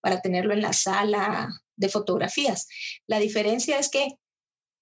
para 0.00 0.20
tenerlo 0.20 0.54
en 0.54 0.62
la 0.62 0.72
sala 0.72 1.50
de 1.82 1.90
fotografías. 1.90 2.68
La 3.06 3.18
diferencia 3.18 3.78
es 3.78 3.90
que 3.90 4.16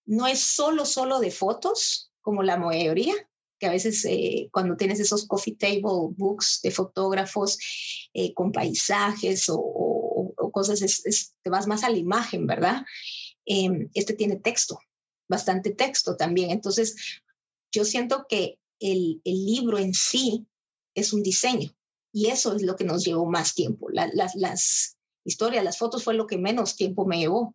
no 0.07 0.26
es 0.26 0.40
solo, 0.40 0.85
solo 0.85 1.19
de 1.19 1.30
fotos, 1.30 2.12
como 2.21 2.42
la 2.42 2.57
mayoría, 2.57 3.14
que 3.59 3.66
a 3.66 3.71
veces 3.71 4.04
eh, 4.04 4.49
cuando 4.52 4.76
tienes 4.76 5.00
esos 5.00 5.26
coffee 5.26 5.57
table 5.57 6.14
books 6.16 6.61
de 6.62 6.71
fotógrafos 6.71 7.59
eh, 8.14 8.33
con 8.33 8.52
paisajes 8.52 9.47
o, 9.49 10.35
cosas, 10.52 10.80
te 11.42 11.50
vas 11.50 11.66
más 11.66 11.85
a 11.85 11.90
la 11.90 11.99
imagen, 11.99 12.47
¿verdad? 12.47 12.84
Em, 13.45 13.89
este 13.95 14.15
tiene 14.15 14.36
texto, 14.36 14.80
bastante 15.28 15.71
texto 15.71 16.17
también. 16.17 16.50
Entonces, 16.50 16.97
yo 17.73 17.84
siento 17.84 18.26
que 18.28 18.58
el, 18.80 19.21
libro 19.25 19.78
en 19.78 19.95
sí 19.95 20.47
es 20.95 21.13
un 21.13 21.23
diseño. 21.23 21.71
Y 22.13 22.26
eso 22.26 22.56
es 22.56 22.63
lo 22.63 22.75
que 22.75 22.84
nos 22.84 23.04
llevó 23.04 23.30
más 23.30 23.54
tiempo. 23.54 23.89
las 23.91 24.97
historias, 25.25 25.65
las 25.65 25.78
fotos 25.78 26.04
fue 26.04 26.15
lo 26.15 26.26
que 26.26 26.39
menos 26.39 26.76
tiempo 26.76 27.06
me 27.06 27.19
llevó. 27.19 27.54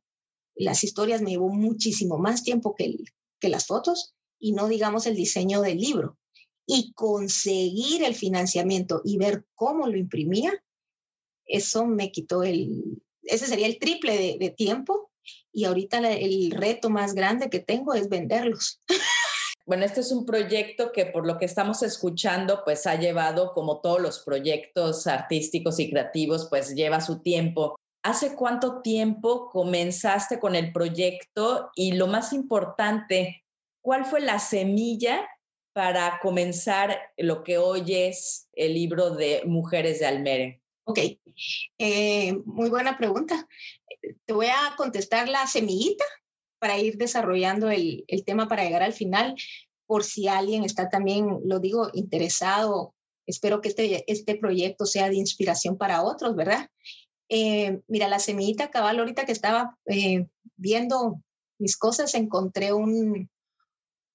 Las 0.56 0.84
historias 0.84 1.22
me 1.22 1.32
llevó 1.32 1.50
muchísimo 1.50 2.18
más 2.18 2.44
tiempo 2.44 2.76
que, 2.76 2.96
que 3.40 3.50
las 3.50 3.68
fotos 3.68 4.14
y 4.40 4.54
no 4.54 4.68
digamos 4.68 5.06
el 5.06 5.16
diseño 5.16 5.62
del 5.62 5.78
libro. 5.78 6.18
Y 6.66 6.94
conseguir 6.94 8.04
el 8.04 8.16
financiamiento 8.16 9.02
y 9.04 9.18
ver 9.18 9.46
cómo 9.56 9.88
lo 9.88 9.98
imprimía, 9.98 10.52
eso 11.46 11.86
me 11.86 12.12
quitó 12.12 12.44
el, 12.44 13.02
ese 13.22 13.46
sería 13.46 13.68
el 13.68 13.78
triple 13.78 14.18
de, 14.18 14.38
de 14.40 14.50
tiempo 14.50 15.12
y 15.52 15.66
ahorita 15.66 16.00
el 16.12 16.52
reto 16.52 16.90
más 16.90 17.14
grande 17.14 17.50
que 17.50 17.60
tengo 17.60 17.94
es 17.94 18.10
venderlos. 18.10 18.82
Bueno, 19.66 19.84
este 19.84 20.02
es 20.02 20.12
un 20.12 20.28
proyecto 20.28 20.92
que 20.92 21.08
por 21.08 21.26
lo 21.26 21.40
que 21.40 21.46
estamos 21.46 21.82
escuchando, 21.82 22.62
pues 22.64 22.86
ha 22.86 22.96
llevado, 22.96 23.52
como 23.54 23.82
todos 23.82 24.00
los 24.00 24.20
proyectos 24.20 25.08
artísticos 25.08 25.80
y 25.80 25.90
creativos, 25.90 26.48
pues 26.50 26.76
lleva 26.76 27.02
su 27.02 27.24
tiempo. 27.24 27.76
¿Hace 28.04 28.36
cuánto 28.36 28.84
tiempo 28.84 29.50
comenzaste 29.50 30.40
con 30.40 30.56
el 30.56 30.72
proyecto? 30.72 31.72
Y 31.76 31.94
lo 31.94 32.06
más 32.06 32.32
importante, 32.32 33.44
¿cuál 33.82 34.06
fue 34.06 34.22
la 34.22 34.38
semilla 34.38 35.28
para 35.74 36.20
comenzar 36.22 37.00
lo 37.18 37.44
que 37.44 37.58
hoy 37.58 37.86
es 37.88 38.48
el 38.54 38.76
libro 38.76 39.16
de 39.16 39.42
Mujeres 39.46 40.00
de 40.00 40.06
Almere? 40.06 40.62
Ok, 40.84 41.00
eh, 41.80 42.34
muy 42.46 42.70
buena 42.70 43.00
pregunta. 43.00 43.48
Te 44.26 44.34
voy 44.34 44.46
a 44.46 44.76
contestar 44.78 45.28
la 45.28 45.48
semillita 45.48 46.06
para 46.60 46.80
ir 46.80 46.98
desarrollando 46.98 47.70
el, 47.70 48.04
el, 48.08 48.24
tema 48.24 48.48
para 48.48 48.64
llegar 48.64 48.84
al 48.84 48.94
final, 48.94 49.36
por 49.86 50.04
si 50.04 50.28
alguien 50.28 50.64
está 50.64 50.90
también, 50.90 51.40
lo 51.44 51.60
digo, 51.60 51.90
interesado. 51.94 52.94
Espero 53.28 53.62
que 53.62 53.70
este, 53.70 54.04
este 54.12 54.36
proyecto 54.36 54.86
sea 54.86 55.10
de 55.10 55.16
inspiración 55.16 55.78
para 55.78 56.04
otros, 56.04 56.36
¿verdad? 56.36 56.70
Eh, 57.30 57.82
mira, 57.88 58.08
la 58.08 58.20
semillita 58.20 58.70
cabal, 58.70 59.00
ahorita 59.00 59.26
que 59.26 59.32
estaba 59.32 59.78
eh, 59.86 60.28
viendo 60.56 61.22
mis 61.58 61.78
cosas, 61.78 62.14
encontré 62.16 62.74
un, 62.74 63.30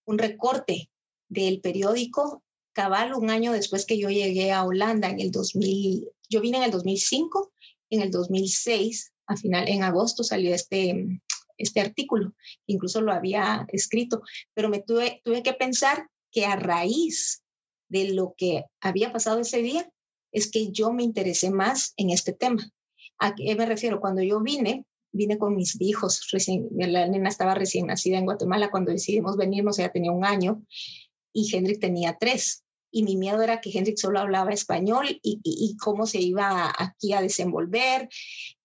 un 0.05 0.19
recorte 0.19 0.91
del 1.29 1.61
periódico 1.61 2.43
cabal 2.73 3.15
un 3.15 3.31
año 3.31 3.53
después 3.53 3.85
que 3.85 3.99
yo 3.99 4.11
llegué 4.11 4.53
a 4.53 4.65
Holanda 4.65 5.09
en 5.09 5.21
el 5.21 5.31
2000. 5.31 6.09
Yo 6.29 6.41
vine 6.41 6.59
en 6.59 6.65
el 6.65 6.71
2005, 6.71 7.53
en 7.91 8.03
el 8.03 8.11
2006, 8.11 9.13
a 9.27 9.37
final, 9.37 9.69
en 9.69 9.83
agosto 9.83 10.23
salió 10.23 10.55
este, 10.55 11.21
este 11.61 11.81
artículo, 11.81 12.35
incluso 12.67 13.01
lo 13.01 13.13
había 13.13 13.67
escrito, 13.69 14.23
pero 14.55 14.69
me 14.69 14.81
tuve, 14.81 15.21
tuve 15.25 15.43
que 15.43 15.53
pensar 15.53 16.09
que 16.33 16.47
a 16.47 16.57
raíz 16.57 17.43
de 17.89 18.13
lo 18.15 18.35
que 18.37 18.65
había 18.81 19.13
pasado 19.13 19.41
ese 19.41 19.63
día, 19.63 19.91
es 20.33 20.51
que 20.51 20.71
yo 20.71 20.93
me 20.93 21.03
interesé 21.03 21.51
más 21.51 21.93
en 21.97 22.11
este 22.11 22.33
tema. 22.33 22.71
¿A 23.19 23.35
qué 23.35 23.55
me 23.57 23.67
refiero? 23.67 24.01
Cuando 24.01 24.23
yo 24.23 24.41
vine, 24.41 24.87
vine 25.13 25.39
con 25.39 25.57
mis 25.57 25.81
hijos, 25.81 26.27
la 26.73 27.09
nena 27.09 27.29
estaba 27.29 27.55
recién 27.55 27.87
nacida 27.87 28.19
en 28.19 28.25
Guatemala, 28.25 28.71
cuando 28.71 28.93
decidimos 28.93 29.37
venirnos 29.37 29.79
ella 29.79 29.93
tenía 29.93 30.13
un 30.13 30.25
año 30.25 30.63
y 31.33 31.55
Hendrik 31.55 31.81
tenía 31.81 32.17
tres 32.19 32.65
y 32.91 33.03
mi 33.03 33.17
miedo 33.17 33.43
era 33.43 33.61
que 33.61 33.71
Hendrik 33.71 33.99
solo 33.99 34.21
hablaba 34.21 34.53
español 34.53 35.07
y, 35.23 35.77
cómo 35.79 36.07
se 36.07 36.21
iba 36.21 36.73
aquí 36.77 37.13
a 37.13 37.23
desenvolver 37.23 38.09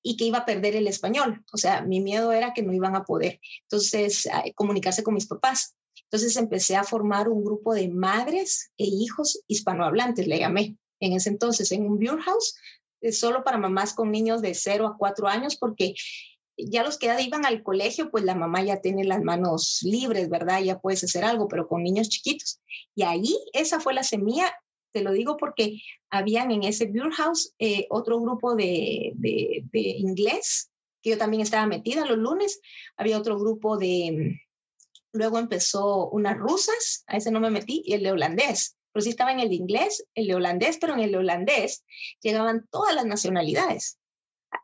y 0.02 0.18
que 0.18 0.26
iba 0.26 0.40
a 0.40 0.46
perder 0.46 0.76
el 0.76 0.88
español. 0.88 1.44
O 1.52 1.58
sea, 1.58 1.82
mi 1.82 2.02
miedo 2.02 2.32
era 2.32 2.54
que 2.54 2.64
no 2.64 2.74
iban 2.74 2.96
a 2.96 3.04
poder. 3.04 3.40
Entonces, 3.64 4.28
comunicarse 4.56 5.04
con 5.04 5.14
mis 5.14 5.28
papás. 5.28 5.76
Entonces 6.04 6.36
empecé 6.38 6.76
a 6.76 6.84
formar 6.84 7.30
un 7.30 7.44
grupo 7.44 7.74
de 7.74 7.88
madres 7.90 8.72
e 8.78 8.86
hijos 8.86 9.42
hispanohablantes, 9.48 10.28
le 10.28 10.40
llamé 10.40 10.78
en 11.00 11.14
ese 11.14 11.30
entonces, 11.30 11.72
en 11.72 11.86
un 11.86 11.98
beer 12.00 12.20
house, 12.20 12.56
eh, 13.02 13.12
solo 13.12 13.44
para 13.44 13.58
mamás 13.58 13.94
con 13.94 14.12
niños 14.12 14.42
de 14.42 14.54
0 14.54 14.88
a 14.88 14.98
4 14.98 15.28
años, 15.28 15.56
porque 15.56 15.94
ya 16.58 16.84
los 16.84 16.98
que 16.98 17.14
iban 17.22 17.46
al 17.46 17.64
colegio, 17.64 18.10
pues 18.10 18.24
la 18.24 18.36
mamá 18.36 18.64
ya 18.64 18.82
tiene 18.82 19.04
las 19.04 19.22
manos 19.22 19.80
libres, 19.84 20.30
¿verdad? 20.30 20.62
Ya 20.62 20.80
puedes 20.80 21.04
hacer 21.04 21.24
algo, 21.24 21.48
pero 21.48 21.68
con 21.68 21.84
niños 21.84 22.10
chiquitos. 22.10 22.62
Y 22.96 23.04
ahí 23.04 23.36
esa 23.54 23.80
fue 23.80 23.94
la 23.94 24.04
semilla, 24.04 24.54
te 24.92 25.02
lo 25.02 25.12
digo 25.12 25.38
porque 25.38 25.82
habían 26.10 26.52
en 26.52 26.64
ese 26.64 26.86
Beer 26.86 27.12
House 27.12 27.54
eh, 27.60 27.88
otro 27.90 28.20
grupo 28.22 28.56
de, 28.56 29.12
de, 29.16 29.66
inglés, 29.74 30.72
que 31.02 31.12
yo 31.12 31.18
también 31.18 31.42
estaba 31.42 31.68
metida 31.68 32.06
los 32.06 32.18
lunes, 32.18 32.62
había 32.96 33.18
otro 33.18 33.38
grupo 33.38 33.78
de, 33.78 34.40
luego 35.12 35.40
empezó 35.40 36.10
unas 36.10 36.38
rusas, 36.38 37.04
a 37.08 37.18
ese 37.18 37.32
no 37.32 37.42
me 37.42 37.52
metí, 37.52 37.84
y 37.86 37.94
el 37.94 38.04
de 38.04 38.12
holandés. 38.12 38.78
Pero 38.94 39.04
sí 39.04 39.10
estaba 39.10 39.34
en 39.34 39.42
el 39.42 39.52
inglés, 39.52 40.06
el 40.14 40.34
holandés, 40.34 40.78
pero 40.78 40.94
en 40.94 41.02
el 41.02 41.16
holandés 41.16 41.84
llegaban 42.22 42.66
todas 42.72 42.96
las 42.96 43.06
nacionalidades 43.06 44.00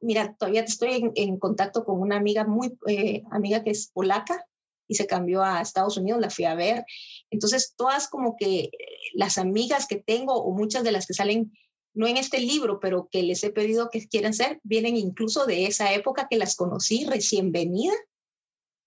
mira, 0.02 0.36
todavía 0.38 0.62
estoy 0.62 1.12
en, 1.16 1.38
contacto 1.38 1.86
con 1.86 2.02
una 2.02 2.18
amiga 2.18 2.46
muy, 2.46 2.78
eh, 2.88 3.24
amiga 3.32 3.64
que 3.64 3.72
es 3.72 3.88
polaca 3.88 4.46
y 4.88 4.96
se 4.96 5.08
cambió 5.08 5.44
a 5.44 5.62
Estados 5.62 5.98
Unidos, 5.98 6.20
la 6.20 6.30
fui 6.30 6.46
a 6.46 6.56
ver. 6.56 6.86
Entonces, 7.30 7.74
todas 7.78 8.08
como 8.08 8.36
que 8.36 8.72
las 9.14 9.38
amigas 9.38 9.88
que 9.88 9.98
tengo 9.98 10.36
o 10.36 10.52
muchas 10.52 10.84
de 10.84 10.92
las 10.92 11.08
que 11.08 11.14
salen, 11.14 11.54
no 11.94 12.08
en 12.08 12.18
este 12.18 12.40
libro, 12.40 12.80
pero 12.80 13.08
que 13.10 13.24
les 13.24 13.44
he 13.44 13.52
pedido 13.52 13.90
que 13.90 14.08
quieren 14.08 14.34
ser, 14.34 14.60
vienen 14.64 14.98
incluso 14.98 15.46
de 15.46 15.66
esa 15.66 15.94
época 15.94 16.28
que 16.30 16.38
las 16.38 16.56
conocí 16.56 17.06
recién 17.06 17.52
venida. 17.52 17.94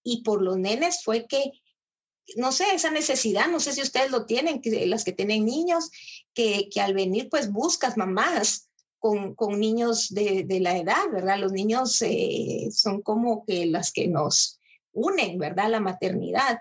Y 0.03 0.21
por 0.21 0.43
los 0.43 0.57
nenes 0.57 1.03
fue 1.03 1.25
que 1.25 1.51
no 2.35 2.51
sé, 2.51 2.65
esa 2.73 2.89
necesidad, 2.89 3.47
no 3.47 3.59
sé 3.59 3.71
si 3.73 3.81
ustedes 3.81 4.09
lo 4.09 4.25
tienen, 4.25 4.59
las 4.89 5.03
que 5.03 5.11
tienen 5.11 5.45
niños, 5.45 5.91
que, 6.33 6.69
que 6.69 6.81
al 6.81 6.95
venir 6.95 7.29
pues 7.29 7.51
buscas 7.51 7.97
mamás 7.97 8.67
con, 8.99 9.59
niños 9.59 10.09
de, 10.13 10.43
de, 10.45 10.59
la 10.59 10.77
edad, 10.77 11.11
¿verdad? 11.11 11.37
Los 11.39 11.51
niños 11.51 12.01
eh, 12.01 12.69
son 12.71 13.01
como 13.01 13.45
que 13.45 13.65
las 13.67 13.91
que 13.91 14.07
nos 14.07 14.59
unen, 14.91 15.37
¿verdad? 15.37 15.69
La 15.69 15.79
maternidad. 15.79 16.59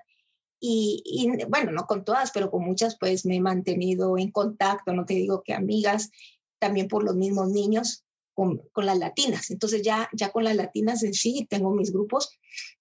Y, 0.60 1.02
y, 1.04 1.44
bueno, 1.46 1.72
no 1.72 1.86
con 1.86 2.04
todas, 2.04 2.30
pero 2.32 2.50
con 2.50 2.64
muchas 2.64 2.98
pues 2.98 3.24
me 3.24 3.36
he 3.36 3.40
mantenido 3.40 4.18
en 4.18 4.30
contacto, 4.30 4.92
no 4.92 5.04
te 5.04 5.14
digo 5.14 5.42
que 5.42 5.54
amigas, 5.54 6.10
también 6.58 6.88
por 6.88 7.04
los 7.04 7.16
mismos 7.16 7.48
niños, 7.50 8.04
con, 8.34 8.58
con, 8.72 8.86
las 8.86 8.98
latinas. 8.98 9.50
Entonces 9.50 9.82
ya, 9.82 10.08
ya 10.12 10.30
con 10.30 10.44
las 10.44 10.56
latinas 10.56 11.02
en 11.02 11.14
sí 11.14 11.46
tengo 11.48 11.72
mis 11.72 11.92
grupos 11.92 12.30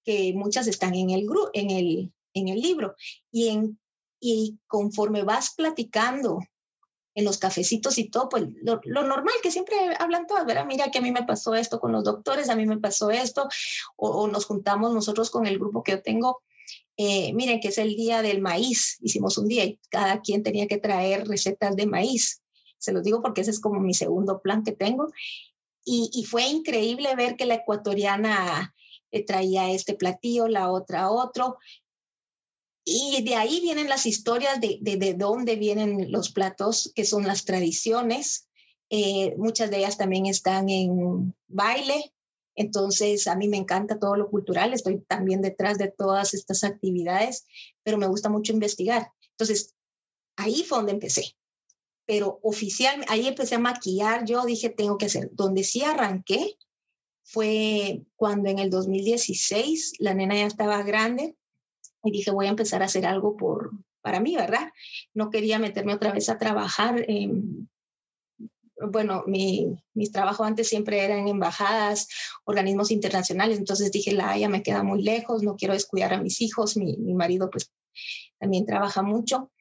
que 0.03 0.33
muchas 0.33 0.67
están 0.67 0.95
en 0.95 1.11
el, 1.11 1.27
en 1.53 1.69
el, 1.71 2.13
en 2.33 2.47
el 2.47 2.59
libro. 2.59 2.95
Y, 3.31 3.49
en, 3.49 3.79
y 4.19 4.57
conforme 4.67 5.23
vas 5.23 5.53
platicando 5.55 6.39
en 7.15 7.25
los 7.25 7.37
cafecitos 7.37 7.97
y 7.97 8.09
todo, 8.09 8.29
pues 8.29 8.45
lo, 8.61 8.81
normal 8.85 9.33
que 9.41 9.51
siempre 9.51 9.75
hablan 9.99 10.25
todas, 10.25 10.45
¿verdad? 10.45 10.65
Mira 10.65 10.89
que 10.89 10.97
a 10.97 11.01
mí 11.01 11.11
me 11.11 11.23
pasó 11.23 11.53
esto 11.53 11.79
con 11.79 11.91
los 11.91 12.03
doctores, 12.03 12.49
a 12.49 12.55
mí 12.55 12.65
me 12.65 12.79
pasó 12.79 13.11
esto, 13.11 13.47
o, 13.95 14.27
nos 14.27 14.45
juntamos 14.45 14.93
nosotros 14.93 15.29
con 15.29 15.45
el 15.45 15.59
grupo 15.59 15.83
que 15.83 15.93
yo 15.93 16.01
tengo. 16.01 16.41
Eh, 16.97 17.33
miren 17.33 17.59
que 17.59 17.69
es 17.69 17.77
el 17.77 17.95
día 17.95 18.21
del 18.21 18.41
maíz, 18.41 18.97
hicimos 19.01 19.37
un 19.37 19.47
día 19.47 19.63
y 19.65 19.79
cada 19.89 20.21
quien 20.21 20.43
tenía 20.43 20.67
que 20.67 20.77
traer 20.77 21.27
recetas 21.27 21.75
de 21.75 21.85
maíz. 21.85 22.41
Se 22.77 22.91
los 22.91 23.03
digo 23.03 23.21
porque 23.21 23.41
ese 23.41 23.51
es 23.51 23.59
como 23.59 23.79
mi 23.79 23.93
segundo 23.93 24.41
plan 24.41 24.63
que 24.63 24.71
tengo. 24.71 25.11
Y, 25.85 26.23
fue 26.23 26.47
increíble 26.47 27.13
ver 27.15 27.35
que 27.35 27.45
la 27.45 27.55
ecuatoriana 27.55 28.73
eh, 29.11 29.25
traía 29.25 29.69
este 29.69 29.95
platillo, 29.95 30.47
la 30.47 30.71
otra 30.71 31.11
otro, 31.11 31.57
y 32.85 33.23
de 33.23 33.35
ahí 33.35 33.61
vienen 33.61 33.87
las 33.87 34.05
historias 34.05 34.59
de, 34.59 34.79
de, 34.81 35.13
dónde 35.13 35.55
vienen 35.55 36.11
los 36.11 36.31
platos, 36.31 36.91
que 36.95 37.05
son 37.05 37.25
las 37.25 37.45
tradiciones. 37.45 38.49
Eh, 38.89 39.35
muchas 39.37 39.71
de 39.71 39.77
ellas 39.77 39.97
también 39.97 40.25
están 40.25 40.69
en 40.69 41.33
baile. 41.47 42.13
Entonces, 42.55 43.27
a 43.27 43.35
mí 43.35 43.47
me 43.47 43.57
encanta 43.57 43.99
todo 43.99 44.17
lo 44.17 44.29
cultural. 44.29 44.73
Estoy 44.73 44.99
también 45.07 45.41
detrás 45.41 45.77
de 45.77 45.91
todas 45.91 46.33
estas 46.33 46.63
actividades, 46.63 47.45
pero 47.83 47.97
me 47.97 48.07
gusta 48.07 48.29
mucho 48.29 48.51
investigar. 48.51 49.11
Entonces, 49.31 49.73
ahí 50.35 50.63
fue 50.63 50.79
donde 50.79 50.91
empecé. 50.91 51.35
Pero 52.05 52.39
oficialmente, 52.43 53.11
ahí 53.13 53.27
empecé 53.27 53.55
a 53.55 53.59
maquillar. 53.59 54.25
Yo 54.25 54.43
dije, 54.45 54.69
tengo 54.69 54.97
que 54.97 55.05
hacer. 55.05 55.29
Donde 55.31 55.63
sí 55.63 55.83
arranqué 55.83 56.57
fue 57.23 58.03
cuando 58.17 58.49
en 58.49 58.59
el 58.59 58.69
2016 58.69 59.93
la 59.99 60.13
nena 60.13 60.35
ya 60.35 60.47
estaba 60.47 60.83
grande 60.83 61.37
y 62.03 62.11
dije, 62.11 62.31
voy 62.31 62.47
a 62.47 62.49
empezar 62.49 62.81
a 62.81 62.85
hacer 62.85 63.05
algo 63.05 63.37
por, 63.37 63.71
para 64.01 64.19
mí, 64.19 64.35
¿verdad? 64.35 64.71
No 65.13 65.29
quería 65.29 65.59
meterme 65.59 65.93
otra 65.93 66.11
vez 66.11 66.29
a 66.29 66.37
trabajar. 66.37 67.05
bueno, 68.91 69.23
mi, 69.25 69.77
mis 69.93 70.11
trabajos 70.11 70.45
antes 70.45 70.67
siempre 70.67 71.03
eran 71.03 71.19
en 71.19 71.27
embajadas, 71.29 72.09
organismos 72.43 72.91
internacionales, 72.91 73.57
entonces 73.57 73.91
dije, 73.91 74.11
la 74.11 74.29
Haya 74.29 74.49
me 74.49 74.61
queda 74.61 74.83
muy 74.83 75.01
lejos, 75.01 75.41
no 75.43 75.55
quiero 75.55 75.73
descuidar 75.73 76.13
a 76.13 76.21
mis 76.21 76.41
hijos, 76.41 76.75
mi, 76.75 76.97
mi 76.97 77.13
marido 77.13 77.49
pues 77.49 77.71
también 78.39 78.65
trabaja 78.65 79.01
mucho, 79.01 79.51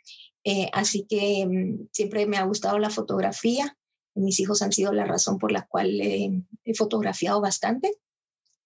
eh, 0.43 0.69
así 0.73 1.07
que 1.09 1.47
mm, 1.47 1.89
siempre 1.93 2.27
me 2.27 2.37
ha 2.39 2.45
gustado 2.45 2.79
la 2.79 2.91
fotografía, 2.91 3.77
mis 4.15 4.41
hijos 4.41 4.61
han 4.63 4.73
sido 4.73 4.93
la 4.93 5.05
razón 5.05 5.39
por 5.39 5.53
la 5.53 5.67
cual 5.67 6.01
he 6.01 6.75
fotografiado 6.75 7.41
bastante 7.41 7.93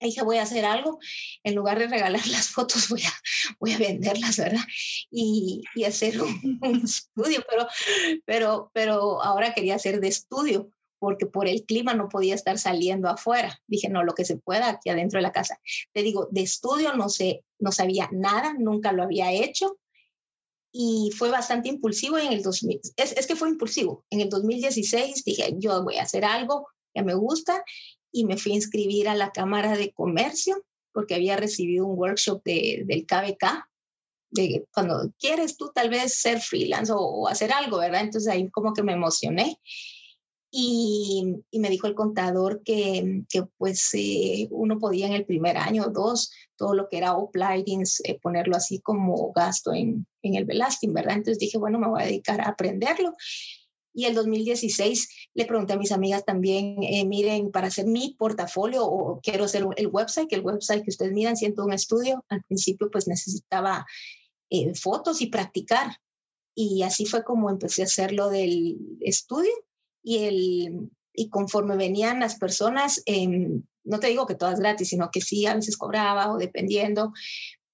dije, 0.00 0.22
voy 0.22 0.36
a 0.36 0.42
hacer 0.42 0.64
algo, 0.64 0.98
en 1.42 1.54
lugar 1.54 1.78
de 1.78 1.86
regalar 1.86 2.26
las 2.28 2.48
fotos, 2.48 2.88
voy 2.88 3.02
a, 3.02 3.12
voy 3.58 3.72
a 3.72 3.78
venderlas, 3.78 4.36
¿verdad? 4.36 4.64
Y, 5.10 5.62
y 5.74 5.84
hacer 5.84 6.20
un, 6.22 6.82
estudio, 6.84 7.44
pero, 7.48 7.66
pero, 8.24 8.70
pero 8.74 9.22
ahora 9.22 9.54
quería 9.54 9.76
hacer 9.76 10.00
de 10.00 10.08
estudio, 10.08 10.70
porque 10.98 11.26
por 11.26 11.46
el 11.48 11.64
clima 11.64 11.94
no 11.94 12.08
podía 12.08 12.34
estar 12.34 12.58
saliendo 12.58 13.08
afuera. 13.08 13.60
Dije, 13.66 13.88
no, 13.88 14.02
lo 14.02 14.14
que 14.14 14.24
se 14.24 14.38
pueda 14.38 14.70
aquí 14.70 14.88
adentro 14.88 15.18
de 15.18 15.22
la 15.22 15.32
casa. 15.32 15.60
Te 15.92 16.02
digo, 16.02 16.28
de 16.30 16.40
estudio 16.40 16.94
no 16.94 17.08
sé, 17.08 17.44
no 17.58 17.70
sabía 17.70 18.08
nada, 18.12 18.54
nunca 18.58 18.92
lo 18.92 19.02
había 19.02 19.32
hecho. 19.32 19.78
Y 20.72 21.10
fue 21.16 21.30
bastante 21.30 21.68
impulsivo 21.68 22.18
en 22.18 22.32
el 22.32 22.42
2000, 22.42 22.80
es, 22.96 23.12
es 23.12 23.26
que 23.26 23.36
fue 23.36 23.48
impulsivo. 23.48 24.04
En 24.10 24.20
el 24.20 24.28
2016 24.28 25.24
dije, 25.24 25.54
yo 25.56 25.82
voy 25.82 25.96
a 25.96 26.02
hacer 26.02 26.24
algo 26.24 26.68
que 26.94 27.02
me 27.02 27.14
gusta 27.14 27.62
y 28.16 28.24
me 28.24 28.38
fui 28.38 28.52
a 28.52 28.56
inscribir 28.56 29.08
a 29.08 29.14
la 29.14 29.30
Cámara 29.30 29.76
de 29.76 29.92
Comercio 29.92 30.64
porque 30.92 31.14
había 31.14 31.36
recibido 31.36 31.84
un 31.86 31.98
workshop 31.98 32.42
de, 32.42 32.84
del 32.86 33.04
KBK, 33.04 33.68
cuando 34.72 35.12
quieres 35.18 35.58
tú 35.58 35.70
tal 35.74 35.90
vez 35.90 36.14
ser 36.14 36.40
freelance 36.40 36.92
o, 36.94 37.28
hacer 37.28 37.52
algo, 37.52 37.78
¿verdad? 37.78 38.00
Entonces 38.00 38.32
ahí 38.32 38.48
como 38.50 38.72
que 38.72 38.82
me 38.82 38.94
emocioné. 38.94 39.60
Y, 40.50 41.42
y 41.50 41.58
me 41.58 41.68
dijo 41.68 41.86
el 41.86 41.94
contador 41.94 42.62
que, 42.62 43.24
que 43.28 43.42
pues 43.58 43.90
eh, 43.92 44.48
uno 44.50 44.78
podía 44.78 45.06
en 45.06 45.12
el 45.12 45.26
primer 45.26 45.58
año 45.58 45.84
o 45.84 45.90
dos, 45.90 46.32
todo 46.56 46.72
lo 46.72 46.88
que 46.88 46.96
era 46.96 47.14
uplightings, 47.14 48.00
eh, 48.04 48.18
ponerlo 48.18 48.56
así 48.56 48.80
como 48.80 49.32
gasto 49.32 49.74
en, 49.74 50.06
en 50.22 50.34
el 50.34 50.46
Belasting, 50.46 50.94
¿verdad? 50.94 51.16
Entonces 51.16 51.38
dije, 51.38 51.58
bueno, 51.58 51.78
me 51.78 51.88
voy 51.88 52.02
a 52.02 52.06
dedicar 52.06 52.40
a 52.40 52.48
aprenderlo. 52.48 53.14
Y 53.96 54.04
el 54.04 54.14
2016 54.14 55.08
le 55.32 55.46
pregunté 55.46 55.72
a 55.72 55.78
mis 55.78 55.90
amigas 55.90 56.22
también, 56.22 56.82
eh, 56.82 57.06
miren, 57.06 57.50
para 57.50 57.68
hacer 57.68 57.86
mi 57.86 58.14
portafolio 58.18 58.84
o 58.84 59.20
quiero 59.22 59.44
hacer 59.44 59.66
el 59.78 59.86
website, 59.86 60.28
que 60.28 60.34
el 60.34 60.44
website 60.44 60.84
que 60.84 60.90
ustedes 60.90 61.14
miran, 61.14 61.34
siento 61.34 61.64
un 61.64 61.72
estudio, 61.72 62.22
al 62.28 62.42
principio 62.42 62.90
pues 62.90 63.08
necesitaba 63.08 63.86
eh, 64.50 64.74
fotos 64.74 65.22
y 65.22 65.28
practicar. 65.28 65.96
Y 66.54 66.82
así 66.82 67.06
fue 67.06 67.24
como 67.24 67.48
empecé 67.48 67.80
a 67.80 67.86
hacerlo 67.86 68.28
del 68.28 68.76
estudio 69.00 69.52
y, 70.02 70.24
el, 70.24 70.90
y 71.14 71.30
conforme 71.30 71.74
venían 71.76 72.20
las 72.20 72.38
personas, 72.38 73.02
em, 73.06 73.62
no 73.82 73.98
te 73.98 74.08
digo 74.08 74.26
que 74.26 74.34
todas 74.34 74.60
gratis, 74.60 74.90
sino 74.90 75.10
que 75.10 75.22
sí, 75.22 75.46
a 75.46 75.54
veces 75.54 75.78
cobraba 75.78 76.30
o 76.34 76.36
dependiendo, 76.36 77.14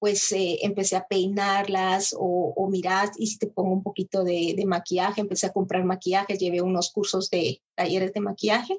pues 0.03 0.33
eh, 0.33 0.59
empecé 0.63 0.97
a 0.97 1.07
peinarlas 1.07 2.13
o, 2.19 2.53
o 2.57 2.69
mirar 2.69 3.13
y 3.17 3.29
si 3.29 3.39
te 3.39 3.47
pongo 3.47 3.73
un 3.73 3.85
poquito 3.85 4.25
de, 4.25 4.53
de, 4.57 4.67
maquillaje, 4.67 5.21
empecé 5.21 5.47
a 5.47 5.53
comprar 5.53 5.85
maquillaje, 5.85 6.37
llevé 6.37 6.61
unos 6.61 6.91
cursos 6.91 7.31
de 7.31 7.63
talleres 7.77 8.13
de 8.13 8.19
maquillaje 8.19 8.77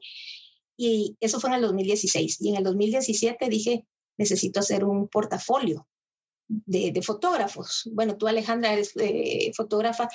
y 0.75 1.15
eso 1.21 1.39
fue 1.39 1.51
en 1.51 1.55
el 1.55 1.61
2016. 1.61 2.41
Y 2.41 2.49
en 2.49 2.57
el 2.57 2.65
2017 2.65 3.47
dije, 3.47 3.85
necesito 4.17 4.59
hacer 4.59 4.83
un 4.83 5.07
portafolio 5.07 5.87
de, 6.49 6.91
de 6.91 7.01
fotógrafos. 7.01 7.89
Bueno, 7.93 8.17
tú 8.17 8.27
Alejandra 8.27 8.73
eres 8.73 8.91
eh, 8.97 9.53
fotógrafa 9.55 10.09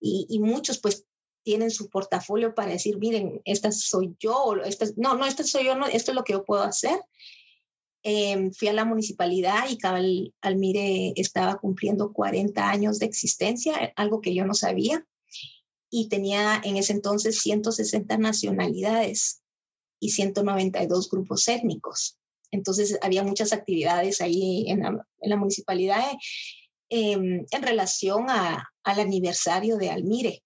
y, 0.00 0.24
y, 0.30 0.38
muchos 0.38 0.78
pues 0.78 1.04
tienen 1.42 1.70
su 1.70 1.90
portafolio 1.90 2.54
para 2.54 2.72
decir, 2.72 2.96
miren, 2.96 3.42
esta 3.44 3.70
soy 3.70 4.16
yo, 4.18 4.54
esta, 4.64 4.86
no, 4.96 5.14
no, 5.14 5.26
esta 5.26 5.44
soy 5.44 5.66
yo, 5.66 5.74
no, 5.74 5.86
esto 5.86 6.12
es 6.12 6.14
lo 6.14 6.24
que 6.24 6.32
yo 6.32 6.42
puedo 6.42 6.62
hacer. 6.62 6.98
Eh, 8.06 8.50
fui 8.52 8.68
a 8.68 8.74
la 8.74 8.84
municipalidad 8.84 9.66
y 9.70 9.78
Cabal 9.78 10.34
Almire 10.42 11.14
estaba 11.16 11.56
cumpliendo 11.56 12.12
40 12.12 12.68
años 12.68 12.98
de 12.98 13.06
existencia, 13.06 13.94
algo 13.96 14.20
que 14.20 14.34
yo 14.34 14.44
no 14.44 14.52
sabía, 14.52 15.06
y 15.90 16.08
tenía 16.08 16.60
en 16.62 16.76
ese 16.76 16.92
entonces 16.92 17.38
160 17.38 18.18
nacionalidades 18.18 19.40
y 20.00 20.10
192 20.10 21.08
grupos 21.08 21.48
étnicos. 21.48 22.18
Entonces 22.50 22.98
había 23.00 23.22
muchas 23.22 23.54
actividades 23.54 24.20
ahí 24.20 24.66
en 24.68 24.82
la, 24.82 25.36
municipalidad 25.36 26.04
eh, 26.90 27.12
en 27.12 27.62
relación 27.62 28.26
al 28.28 29.00
aniversario 29.00 29.78
de 29.78 29.90
Almire. 29.90 30.42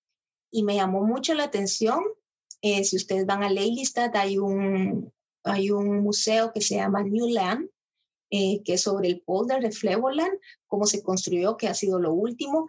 Y 0.53 0.63
me 0.63 0.77
llamó 0.77 1.05
mucho 1.05 1.35
la 1.35 1.45
atención, 1.45 2.05
eh, 2.63 2.85
si 2.85 2.97
ustedes 2.97 3.27
van 3.27 3.43
a 3.43 3.51
Leilistad, 3.51 4.15
hay 4.17 4.39
un, 4.39 5.13
hay 5.45 5.71
un 5.71 6.03
museo 6.03 6.53
que 6.53 6.61
se 6.61 6.77
llama 6.77 7.03
Newland, 7.03 7.69
eh, 8.31 8.63
que 8.63 8.75
es 8.75 8.83
sobre 8.83 9.09
el 9.09 9.21
polder 9.21 9.63
de 9.63 9.73
Flevoland, 9.73 10.39
cómo 10.67 10.87
se 10.87 11.03
construyó, 11.03 11.57
que 11.57 11.69
ha 11.69 11.75
sido 11.75 11.99
lo 11.99 12.13
último. 12.13 12.67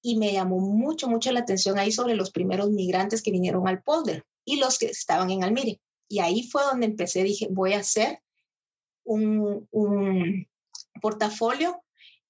Y 0.00 0.16
me 0.16 0.32
llamó 0.32 0.60
mucho, 0.60 1.08
mucho 1.08 1.32
la 1.32 1.40
atención 1.40 1.78
ahí 1.78 1.92
sobre 1.92 2.14
los 2.14 2.30
primeros 2.30 2.70
migrantes 2.70 3.22
que 3.22 3.32
vinieron 3.32 3.66
al 3.68 3.82
polder 3.82 4.24
y 4.44 4.56
los 4.56 4.78
que 4.78 4.86
estaban 4.86 5.30
en 5.30 5.44
Almire. 5.44 5.80
Y 6.08 6.20
ahí 6.20 6.42
fue 6.44 6.62
donde 6.62 6.86
empecé, 6.86 7.22
dije, 7.22 7.48
voy 7.50 7.74
a 7.74 7.80
hacer 7.80 8.20
un, 9.04 9.68
portafolio 11.00 11.82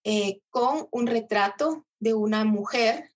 eh, 0.04 0.40
con 0.50 0.88
un 0.90 1.06
retrato 1.06 1.86
de 2.00 2.14
una 2.14 2.44
mujer 2.44 3.10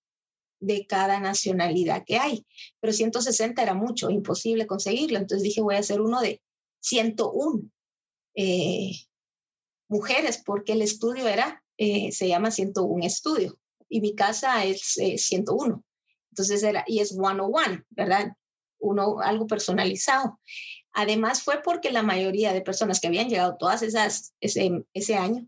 de 0.63 0.85
cada 0.87 1.19
nacionalidad 1.19 2.03
que 2.05 2.17
hay. 2.17 2.45
Pero 2.79 2.93
160 2.93 3.61
era 3.61 3.73
mucho, 3.73 4.09
imposible 4.09 4.67
conseguirlo. 4.67 5.17
Entonces 5.17 5.43
dije, 5.43 5.61
voy 5.61 5.75
a 5.75 5.79
hacer 5.79 6.01
uno 6.01 6.21
de 6.21 6.41
101 6.79 7.63
eh, 8.35 8.91
mujeres, 9.89 10.41
porque 10.43 10.73
el 10.73 10.81
estudio 10.81 11.27
era 11.27 11.63
eh, 11.77 12.11
se 12.11 12.27
llama 12.27 12.51
101 12.51 13.05
Estudio 13.05 13.57
y 13.89 13.99
mi 14.01 14.15
casa 14.15 14.63
es 14.63 14.97
101. 15.17 15.75
Eh, 15.75 15.81
Entonces 16.31 16.63
era, 16.63 16.83
y 16.87 16.99
es 16.99 17.09
101, 17.09 17.83
¿verdad? 17.89 18.33
Uno, 18.79 19.19
algo 19.19 19.47
personalizado. 19.47 20.39
Además 20.93 21.41
fue 21.41 21.61
porque 21.63 21.91
la 21.91 22.03
mayoría 22.03 22.53
de 22.53 22.61
personas 22.61 22.99
que 22.99 23.07
habían 23.07 23.29
llegado 23.29 23.57
todas 23.57 23.81
esas, 23.81 24.33
ese, 24.39 24.85
ese 24.93 25.15
año 25.15 25.47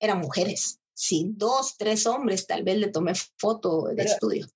eran 0.00 0.20
mujeres. 0.20 0.80
Sí, 0.94 1.26
dos, 1.30 1.76
tres 1.76 2.06
hombres, 2.06 2.46
tal 2.46 2.64
vez 2.64 2.76
le 2.78 2.88
tomé 2.88 3.12
foto 3.38 3.84
de 3.94 4.04
estudio. 4.04 4.46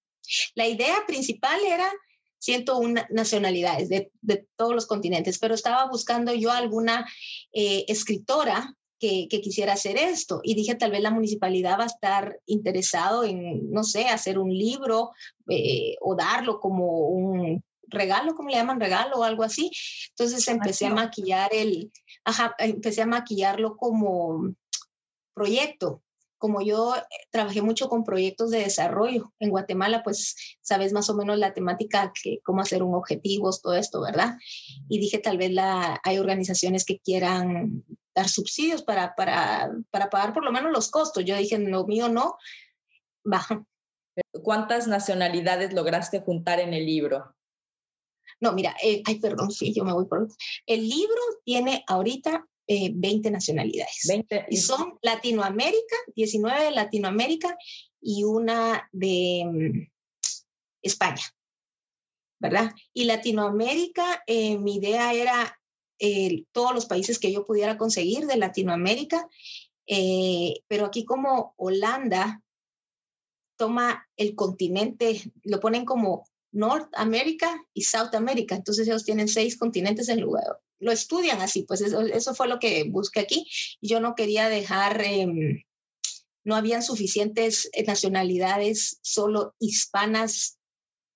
La 0.55 0.67
idea 0.67 0.97
principal 1.07 1.61
era 1.65 1.91
101 2.39 3.07
nacionalidades 3.11 3.89
de, 3.89 4.13
de, 4.21 4.47
todos 4.57 4.75
los 4.75 4.87
continentes, 4.87 5.39
pero 5.39 5.55
estaba 5.55 5.89
buscando 5.89 6.35
yo 6.35 6.53
alguna 6.53 7.07
eh, 7.53 7.85
escritora 7.89 8.77
que, 8.99 9.29
que, 9.29 9.41
quisiera 9.41 9.75
hacer 9.75 9.97
esto 9.97 10.41
y 10.43 10.55
dije 10.55 10.75
tal 10.75 10.91
vez 10.91 11.03
la 11.03 11.11
municipalidad 11.11 11.79
va 11.79 11.85
a 11.85 11.89
estar 11.89 12.39
interesado 12.47 13.25
en, 13.25 13.71
no 13.71 13.85
sé, 13.85 14.09
hacer 14.09 14.39
un 14.39 14.51
libro 14.51 15.11
eh, 15.49 15.97
o 16.01 16.15
darlo 16.15 16.61
como 16.61 17.09
un 17.09 17.63
regalo, 17.89 18.35
¿cómo 18.35 18.49
le 18.49 18.57
llaman? 18.57 18.81
Regalo 18.81 19.17
o 19.17 19.25
algo 19.25 19.43
así. 19.43 19.71
Entonces 20.11 20.47
empecé 20.49 20.87
a 20.87 20.95
maquillar 20.95 21.51
el, 21.53 21.93
ajá, 22.25 22.55
empecé 22.59 23.03
a 23.03 23.07
maquillarlo 23.07 23.77
como 23.77 24.55
proyecto 25.35 26.03
como 26.39 26.63
yo 26.63 26.97
eh, 26.97 27.03
trabajé 27.31 27.63
mucho 27.63 27.89
con 27.89 28.05
proyectos 28.05 28.51
de 28.51 28.59
desarrollo 28.59 29.33
en 29.39 29.51
Guatemala, 29.51 30.03
pues 30.03 30.59
sabes 30.61 30.93
más 30.93 31.09
o 31.11 31.15
menos 31.15 31.39
la 31.39 31.55
temática, 31.55 32.13
que 32.21 32.41
cómo 32.43 32.61
hacer 32.61 32.83
un 32.83 32.95
objetivo, 32.95 33.51
todo 33.63 33.75
esto, 33.75 34.01
¿verdad? 34.01 34.37
Y 34.89 34.99
dije, 34.99 35.19
tal 35.19 35.39
vez 35.39 35.53
la, 35.53 36.01
hay 36.05 36.19
organizaciones 36.19 36.85
que 36.85 36.99
quieran 36.99 37.85
dar 38.15 38.29
subsidios 38.29 38.83
para, 38.83 39.15
para, 39.15 39.71
para 39.91 40.11
pagar 40.11 40.33
por 40.33 40.45
lo 40.45 40.53
menos 40.53 40.73
los 40.73 40.91
costos. 40.91 41.25
Yo 41.25 41.37
dije, 41.37 41.59
lo 41.59 41.87
mío 41.87 42.09
no, 42.09 42.37
baja. 43.25 43.65
¿Cuántas 44.43 44.87
nacionalidades 44.87 45.75
lograste 45.75 46.21
juntar 46.21 46.61
en 46.61 46.73
el 46.73 46.87
libro? 46.87 47.35
No, 48.41 48.53
mira, 48.53 48.75
eh, 48.83 49.03
ay, 49.07 49.19
perdón, 49.19 49.51
sí, 49.51 49.73
yo 49.75 49.85
me 49.85 49.93
voy 49.93 50.07
por... 50.07 50.29
El 50.67 50.89
libro 50.89 51.21
tiene 51.45 51.85
ahorita 51.87 52.47
20 52.69 53.29
eh, 53.29 53.31
nacionalidades. 53.31 54.07
20. 54.09 54.47
Y 54.51 54.57
son 54.57 54.99
Latinoamérica, 55.03 55.97
19 56.15 56.65
de 56.65 56.71
Latinoamérica 56.73 57.57
y 58.01 58.25
una 58.25 58.89
de 58.93 59.45
mm, 59.47 59.93
España, 60.83 61.23
¿verdad? 62.41 62.73
Y 62.93 63.05
Latinoamérica, 63.05 64.23
eh, 64.27 64.59
mi 64.59 64.77
idea 64.77 65.13
era 65.13 65.59
eh, 65.99 66.45
todos 66.53 66.75
los 66.75 66.87
países 66.87 67.19
que 67.19 67.33
yo 67.33 67.45
pudiera 67.47 67.79
conseguir 67.79 68.27
de 68.27 68.37
Latinoamérica, 68.37 69.29
pero 70.69 70.87
aquí 70.87 71.05
como 71.05 71.55
Holanda 71.57 72.43
toma 73.57 74.05
el 74.17 74.35
continente, 74.35 75.33
lo 75.45 75.61
ponen 75.61 75.85
como 75.85 76.25
North 76.51 76.91
America 76.97 77.65
y 77.73 77.83
South 77.83 78.15
America, 78.15 78.57
entonces 78.57 78.89
ellos 78.89 79.05
tienen 79.05 79.29
seis 79.29 79.57
continentes 79.57 80.09
en 80.09 80.21
lugar, 80.21 80.61
lo 80.79 80.93
estudian 80.93 81.41
así, 81.41 81.63
pues 81.63 81.81
eso, 81.81 82.35
fue 82.35 82.49
lo 82.49 82.59
que 82.59 82.85
busqué 82.85 83.21
aquí. 83.21 83.47
Yo 83.81 84.01
no 84.01 84.15
quería 84.15 84.49
dejar, 84.49 85.03
em, 85.03 85.63
no 86.45 86.55
habían 86.55 86.83
suficientes 86.83 87.71
nacionalidades 87.87 88.99
solo 89.03 89.55
hispanas, 89.59 90.59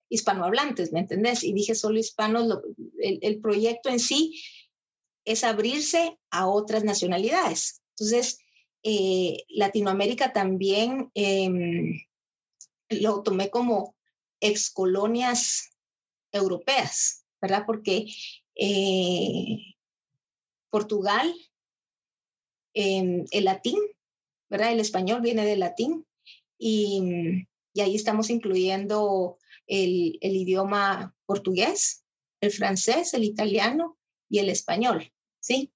hispanohablantes, 0.08 0.92
¿me 0.92 1.00
entendés? 1.00 1.44
Y 1.44 1.52
dije 1.52 1.74
solo 1.74 1.98
hispanos, 1.98 2.60
el, 2.98 3.40
proyecto 3.40 3.90
en 3.90 4.00
sí 4.00 4.42
es 5.24 5.44
abrirse 5.44 6.18
a 6.30 6.48
otras 6.48 6.82
nacionalidades. 6.82 7.80
Entonces, 7.96 8.38
eh, 8.82 9.44
Latinoamérica 9.48 10.32
también 10.32 11.10
em, 11.14 12.00
lo 12.88 13.22
tomé 13.22 13.50
como 13.50 13.94
excolonias 14.40 15.70
europeas, 16.32 17.24
¿verdad? 17.40 17.64
Porque 17.66 18.06
eh, 18.62 19.74
Portugal, 20.68 21.34
em, 22.74 23.24
el 23.30 23.44
latín, 23.44 23.78
¿verdad? 24.50 24.72
El 24.72 24.80
español 24.80 25.22
viene 25.22 25.46
del 25.46 25.60
latín 25.60 26.06
y, 26.58 27.46
ahí 27.80 27.96
estamos 27.96 28.28
incluyendo 28.28 29.38
el, 29.66 30.18
idioma 30.20 31.14
portugués, 31.24 32.04
el 32.42 32.50
francés, 32.50 33.14
el 33.14 33.24
italiano 33.24 33.96
y 34.28 34.40
el 34.40 34.50
español, 34.50 35.10
¿sí? 35.40 35.72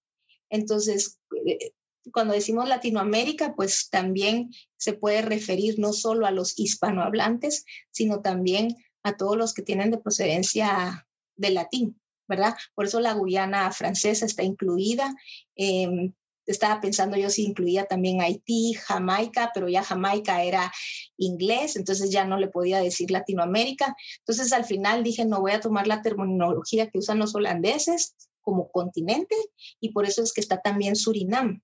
Entonces, 0.50 1.18
eh, 1.46 1.72
cuando 2.12 2.34
decimos 2.34 2.68
Latinoamérica, 2.68 3.54
pues 3.54 3.88
también 3.88 4.50
se 4.76 4.92
puede 4.92 5.22
referir 5.22 5.78
no 5.78 5.94
solo 5.94 6.26
a 6.26 6.30
los 6.30 6.58
hispanohablantes, 6.58 7.64
sino 7.90 8.20
también 8.20 8.76
a 9.02 9.16
todos 9.16 9.38
los 9.38 9.54
que 9.54 9.62
tienen 9.62 9.90
de 9.90 9.98
procedencia 9.98 11.08
del 11.36 11.54
latín, 11.54 11.98
¿verdad? 12.28 12.54
Por 12.74 12.86
eso 12.86 13.00
la 13.00 13.12
Guyana 13.14 13.70
francesa 13.72 14.26
está 14.26 14.42
incluida. 14.42 15.14
Em, 15.56 16.12
estaba 16.46 16.80
pensando 16.80 17.16
yo 17.16 17.30
si 17.30 17.44
incluía 17.44 17.86
también 17.86 18.20
Haití, 18.20 18.74
Jamaica, 18.74 19.50
pero 19.54 19.68
ya 19.68 19.82
Jamaica 19.82 20.42
era 20.42 20.72
inglés, 21.16 21.76
entonces 21.76 22.10
ya 22.10 22.24
no 22.24 22.38
le 22.38 22.48
podía 22.48 22.80
decir 22.80 23.10
Latinoamérica. 23.10 23.96
Entonces 24.18 24.52
al 24.52 24.64
final 24.64 25.02
dije, 25.02 25.24
no 25.24 25.40
voy 25.40 25.52
a 25.52 25.60
tomar 25.60 25.86
la 25.86 26.02
terminología 26.02 26.90
que 26.90 26.98
usan 26.98 27.18
los 27.18 27.34
holandeses 27.34 28.14
como 28.42 28.70
continente 28.70 29.36
y 29.80 29.92
por 29.92 30.04
eso 30.04 30.22
es 30.22 30.32
que 30.32 30.40
está 30.40 30.60
también 30.60 30.96
Surinam 30.96 31.62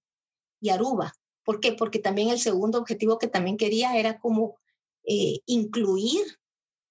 y 0.61 0.71
Aruba. 0.71 1.15
¿Por 1.45 1.61
qué? 1.61 1.73
Porque 1.73 1.99
también 1.99 2.31
el 2.31 2.39
segundo 2.39 2.79
objetivo 2.79 3.19
que 3.19 3.29
también 3.29 3.57
quería 3.57 3.97
era 3.97 4.19
como 4.19 4.57
eh, 5.05 5.41
incluir 5.47 6.23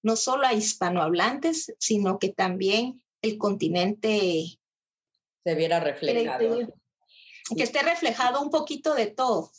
no 0.02 0.16
solo 0.16 0.46
a 0.46 0.54
hispanohablantes, 0.54 1.74
sino 1.78 2.18
que 2.18 2.30
también 2.30 3.02
el 3.22 3.38
continente 3.38 4.58
se 5.44 5.54
viera 5.54 5.80
reflejado. 5.80 6.58
Que 7.56 7.62
esté 7.62 7.82
reflejado 7.82 8.40
un 8.42 8.50
poquito 8.50 8.94
de 8.94 9.06
todo. 9.06 9.50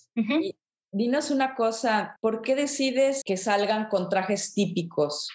dinos 0.92 1.32
una 1.32 1.56
cosa, 1.56 2.18
¿por 2.22 2.42
qué 2.42 2.56
decides 2.56 3.22
que 3.26 3.38
salgan 3.38 3.88
con 3.90 4.10
trajes 4.10 4.54
típicos? 4.54 5.30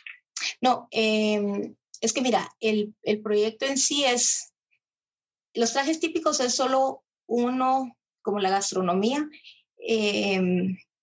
No, 0.60 0.88
em, 0.90 1.74
es 2.00 2.12
que 2.12 2.20
mira, 2.20 2.50
el, 2.60 2.94
el, 3.02 3.22
proyecto 3.22 3.66
en 3.66 3.78
sí 3.78 4.04
es, 4.04 4.52
los 5.54 5.72
trajes 5.72 6.00
típicos 6.00 6.40
es 6.40 6.54
solo 6.54 7.04
uno, 7.26 7.96
como 8.22 8.38
la 8.38 8.50
gastronomía, 8.50 9.28
eh, 9.78 10.40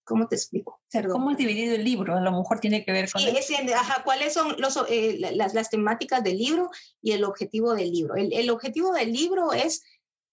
¿Cómo 0.05 0.27
te 0.27 0.35
explico? 0.35 0.81
¿Cómo 1.11 1.31
es 1.31 1.37
dividido 1.37 1.75
el 1.75 1.83
libro? 1.83 2.15
A 2.15 2.21
lo 2.21 2.31
mejor 2.31 2.59
tiene 2.59 2.83
que 2.83 2.91
ver 2.91 3.09
con... 3.09 3.21
Sí, 3.21 3.55
ajá, 3.73 4.03
¿cuáles 4.03 4.33
son 4.33 4.55
los, 4.59 4.77
eh, 4.89 5.17
las, 5.33 5.53
las, 5.53 5.69
temáticas 5.69 6.23
del 6.23 6.37
libro 6.37 6.69
y 7.01 7.13
el 7.13 7.23
objetivo 7.23 7.73
del 7.73 7.91
libro? 7.91 8.15
El, 8.15 8.33
el 8.33 8.49
objetivo 8.49 8.91
del 8.91 9.13
libro 9.13 9.53
es, 9.53 9.83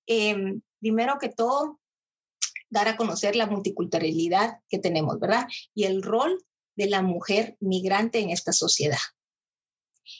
em, 0.06 0.61
primero 0.80 1.18
que 1.20 1.28
todo, 1.28 1.80
dar 2.68 2.88
a 2.88 2.96
conocer 2.96 3.37
la 3.37 3.46
multiculturalidad 3.46 4.61
que 4.68 4.78
tenemos, 4.78 5.18
¿verdad? 5.20 5.46
Y 5.74 5.85
el 5.85 6.02
rol 6.02 6.44
de 6.76 6.88
la 6.88 7.02
mujer 7.02 7.56
migrante 7.61 8.20
en 8.20 8.30
esta 8.30 8.52
sociedad. 8.52 8.98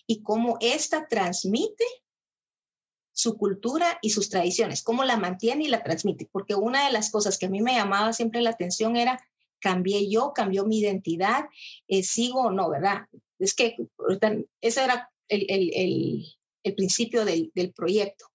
Y 0.07 0.23
cómo 0.23 0.59
ésta 0.61 1.09
transmite 1.09 1.85
su 3.13 3.37
cultura 3.37 3.99
y 4.03 4.11
sus 4.11 4.31
tradiciones, 4.31 4.83
cómo 4.83 5.05
la 5.05 5.17
mantiene 5.17 5.65
y 5.65 5.69
la 5.69 5.83
transmite. 5.83 6.29
Porque 6.31 6.55
una 6.55 6.87
de 6.87 6.93
las 6.93 7.11
cosas 7.11 7.39
que 7.39 7.47
a 7.47 7.51
mí 7.51 7.61
me 7.61 7.75
llamaba 7.75 8.13
siempre 8.13 8.41
la 8.41 8.51
atención 8.51 8.97
era 8.97 9.21
cambié 9.61 10.09
yo, 10.11 10.33
cambió 10.35 10.65
mi 10.65 10.79
identidad, 10.79 11.45
eh, 11.89 12.03
sigo 12.03 12.43
o 12.43 12.51
no, 12.51 12.71
¿verdad? 12.71 13.07
Es 13.39 13.55
que 13.55 13.77
ese 14.61 14.85
era 14.85 15.11
el, 15.29 16.75
principio 16.77 17.25
del, 17.25 17.73
proyecto 17.75 18.27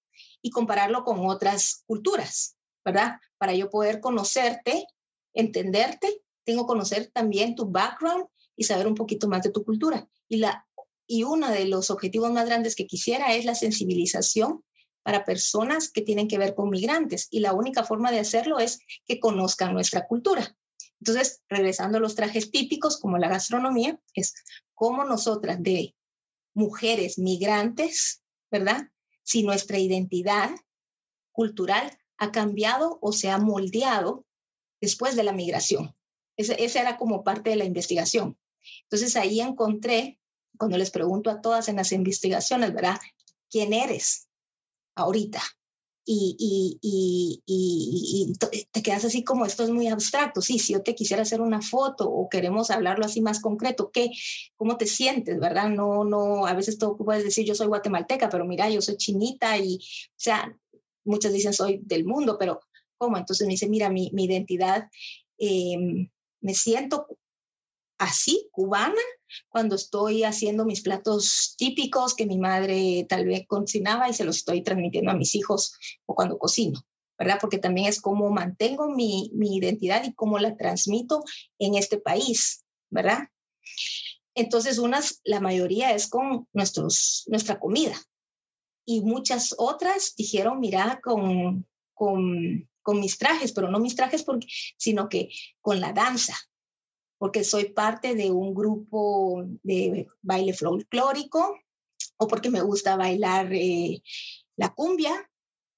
y 0.42 0.50
compararlo 0.50 1.04
con 1.04 1.26
otras 1.26 1.84
culturas, 1.86 2.56
¿verdad? 2.84 3.20
Para 3.38 3.54
yo 3.54 3.70
poder 3.70 4.00
conocerte, 4.00 4.86
entenderte, 5.34 6.22
tengo 6.44 6.62
que 6.62 6.68
conocer 6.68 7.10
también 7.12 7.54
tu 7.54 7.70
background 7.70 8.26
y 8.56 8.64
saber 8.64 8.86
un 8.86 8.94
poquito 8.94 9.28
más 9.28 9.42
de 9.42 9.50
tu 9.50 9.64
cultura. 9.64 10.08
Y, 10.28 10.38
la, 10.38 10.66
y 11.06 11.24
uno 11.24 11.50
de 11.50 11.66
los 11.66 11.90
objetivos 11.90 12.32
más 12.32 12.46
grandes 12.46 12.74
que 12.74 12.86
quisiera 12.86 13.34
es 13.34 13.44
la 13.44 13.54
sensibilización 13.54 14.64
para 15.02 15.24
personas 15.24 15.90
que 15.90 16.02
tienen 16.02 16.26
que 16.26 16.36
ver 16.36 16.56
con 16.56 16.68
migrantes. 16.68 17.28
Y 17.30 17.38
la 17.38 17.52
única 17.52 17.84
forma 17.84 18.10
de 18.10 18.18
hacerlo 18.18 18.58
es 18.58 18.80
que 19.06 19.20
conozcan 19.20 19.72
nuestra 19.72 20.06
cultura. 20.06 20.56
Entonces, 21.00 21.42
regresando 21.48 21.98
a 21.98 22.00
los 22.00 22.14
trajes 22.14 22.50
típicos 22.50 22.98
como 22.98 23.18
la 23.18 23.28
gastronomía, 23.28 24.00
es 24.14 24.34
cómo 24.74 25.04
nosotras 25.04 25.62
de 25.62 25.94
mujeres 26.54 27.18
migrantes, 27.18 28.22
¿verdad? 28.50 28.90
Si 29.22 29.42
nuestra 29.42 29.78
identidad 29.78 30.50
cultural 31.32 31.98
ha 32.16 32.32
cambiado 32.32 32.98
o 33.02 33.12
se 33.12 33.30
ha 33.30 33.38
moldeado 33.38 34.24
después 34.80 35.16
de 35.16 35.22
la 35.22 35.32
migración. 35.32 35.94
Esa 36.36 36.80
era 36.80 36.96
como 36.96 37.24
parte 37.24 37.50
de 37.50 37.56
la 37.56 37.64
investigación. 37.64 38.38
Entonces 38.84 39.16
ahí 39.16 39.40
encontré, 39.40 40.18
cuando 40.58 40.78
les 40.78 40.90
pregunto 40.90 41.30
a 41.30 41.40
todas 41.40 41.68
en 41.68 41.76
las 41.76 41.92
investigaciones, 41.92 42.72
¿verdad? 42.72 42.98
¿Quién 43.50 43.72
eres 43.72 44.28
ahorita? 44.94 45.42
Y, 46.08 46.78
y, 46.80 47.42
y, 47.46 48.32
te 48.70 48.82
quedas 48.82 49.04
así 49.04 49.24
como 49.24 49.44
esto 49.44 49.64
es 49.64 49.70
muy 49.70 49.88
abstracto. 49.88 50.40
Sí, 50.40 50.60
si 50.60 50.72
yo 50.72 50.82
te 50.82 50.94
quisiera 50.94 51.22
hacer 51.22 51.40
una 51.40 51.60
foto 51.60 52.08
o 52.08 52.28
queremos 52.28 52.70
hablarlo 52.70 53.04
así 53.04 53.20
más 53.20 53.40
concreto, 53.40 53.90
¿qué, 53.90 54.10
¿cómo 54.56 54.76
te 54.76 54.86
sientes, 54.86 55.40
verdad? 55.40 55.68
No, 55.68 56.04
no, 56.04 56.46
a 56.46 56.54
veces 56.54 56.78
tú 56.78 56.96
puedes 56.96 57.24
decir 57.24 57.44
yo 57.44 57.56
soy 57.56 57.66
guatemalteca, 57.66 58.28
pero 58.28 58.44
mira, 58.44 58.70
yo 58.70 58.80
soy 58.80 58.96
chinita 58.96 59.58
y, 59.58 59.78
o 59.78 60.14
sea, 60.14 60.56
muchos 61.04 61.32
dicen 61.32 61.52
soy 61.52 61.80
del 61.82 62.04
mundo, 62.04 62.36
pero 62.38 62.60
¿cómo? 62.96 63.16
Entonces 63.16 63.44
me 63.46 63.54
dice, 63.54 63.68
mira, 63.68 63.90
mi, 63.90 64.10
mi 64.12 64.24
identidad, 64.26 64.88
em, 65.38 66.08
me 66.40 66.54
siento 66.54 67.08
así, 67.98 68.48
cubana, 68.52 69.00
cuando 69.48 69.76
estoy 69.76 70.24
haciendo 70.24 70.64
mis 70.64 70.82
platos 70.82 71.54
típicos 71.56 72.14
que 72.14 72.26
mi 72.26 72.38
madre 72.38 73.06
tal 73.08 73.26
vez 73.26 73.46
cocinaba 73.46 74.08
y 74.08 74.14
se 74.14 74.24
los 74.24 74.38
estoy 74.38 74.62
transmitiendo 74.62 75.10
a 75.10 75.16
mis 75.16 75.34
hijos 75.34 75.74
o 76.06 76.14
cuando 76.14 76.38
cocino, 76.38 76.80
¿verdad? 77.18 77.38
Porque 77.40 77.58
también 77.58 77.88
es 77.88 78.00
cómo 78.00 78.30
mantengo 78.30 78.88
mi, 78.88 79.30
mi 79.34 79.56
identidad 79.56 80.04
y 80.04 80.14
cómo 80.14 80.38
la 80.38 80.56
transmito 80.56 81.22
en 81.58 81.74
este 81.74 81.98
país, 81.98 82.64
¿verdad? 82.90 83.28
Entonces, 84.34 84.78
unas, 84.78 85.20
la 85.24 85.40
mayoría 85.40 85.94
es 85.94 86.08
con 86.08 86.46
nuestros, 86.52 87.24
nuestra 87.26 87.58
comida. 87.58 87.96
Y 88.84 89.00
muchas 89.00 89.54
otras 89.56 90.14
dijeron, 90.16 90.60
mira, 90.60 91.00
con, 91.02 91.66
con, 91.94 92.68
con 92.82 93.00
mis 93.00 93.18
trajes, 93.18 93.52
pero 93.52 93.70
no 93.70 93.80
mis 93.80 93.96
trajes, 93.96 94.22
porque, 94.22 94.46
sino 94.76 95.08
que 95.08 95.30
con 95.60 95.80
la 95.80 95.92
danza, 95.92 96.36
porque 97.18 97.44
soy 97.44 97.70
parte 97.70 98.14
de 98.14 98.30
un 98.30 98.54
grupo 98.54 99.44
de 99.62 100.08
baile 100.22 100.52
folclórico 100.52 101.58
o 102.18 102.28
porque 102.28 102.50
me 102.50 102.62
gusta 102.62 102.96
bailar 102.96 103.52
eh, 103.52 104.02
la 104.56 104.74
cumbia. 104.74 105.30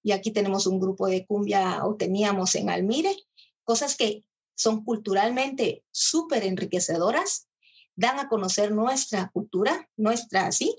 Y 0.03 0.13
aquí 0.13 0.31
tenemos 0.31 0.67
un 0.67 0.81
grupo 0.81 1.07
de 1.07 1.27
cumbia 1.27 1.85
o 1.85 1.97
teníamos 1.97 2.55
en 2.55 2.71
Almire, 2.71 3.15
cosas 3.65 3.97
que 3.97 4.25
son 4.55 4.85
culturalmente 4.85 5.85
súper 5.91 6.45
enriquecedoras, 6.45 7.49
dan 7.95 8.19
a 8.19 8.29
conocer 8.29 8.73
nuestra 8.73 9.31
cultura, 9.31 9.89
nuestra 9.97 10.47
así. 10.47 10.77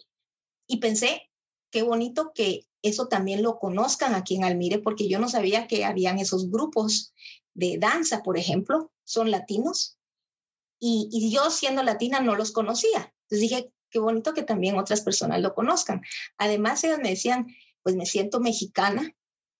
Y 0.67 0.77
pensé, 0.77 1.29
qué 1.69 1.83
bonito 1.83 2.31
que 2.33 2.65
eso 2.81 3.07
también 3.07 3.43
lo 3.43 3.59
conozcan 3.59 4.15
aquí 4.15 4.35
en 4.35 4.45
Almire, 4.45 4.79
porque 4.79 5.07
yo 5.07 5.19
no 5.19 5.29
sabía 5.29 5.67
que 5.67 5.85
habían 5.85 6.19
esos 6.19 6.49
grupos 6.49 7.13
de 7.53 7.77
danza, 7.77 8.23
por 8.23 8.37
ejemplo, 8.37 8.91
son 9.03 9.31
latinos, 9.31 9.98
y, 10.79 11.31
yo 11.31 11.49
siendo 11.49 11.83
latina 11.83 12.19
no 12.19 12.35
los 12.35 12.51
conocía. 12.51 13.13
Entonces 13.23 13.49
dije, 13.49 13.71
qué 13.89 13.99
bonito 13.99 14.33
que 14.33 14.43
también 14.43 14.77
otras 14.77 15.01
personas 15.01 15.41
lo 15.41 15.53
conozcan. 15.53 16.01
Además, 16.37 16.83
ellos 16.83 16.99
me 16.99 17.09
decían, 17.09 17.47
pues 17.83 17.95
me 17.95 18.05
siento 18.05 18.39
mexicana 18.39 19.15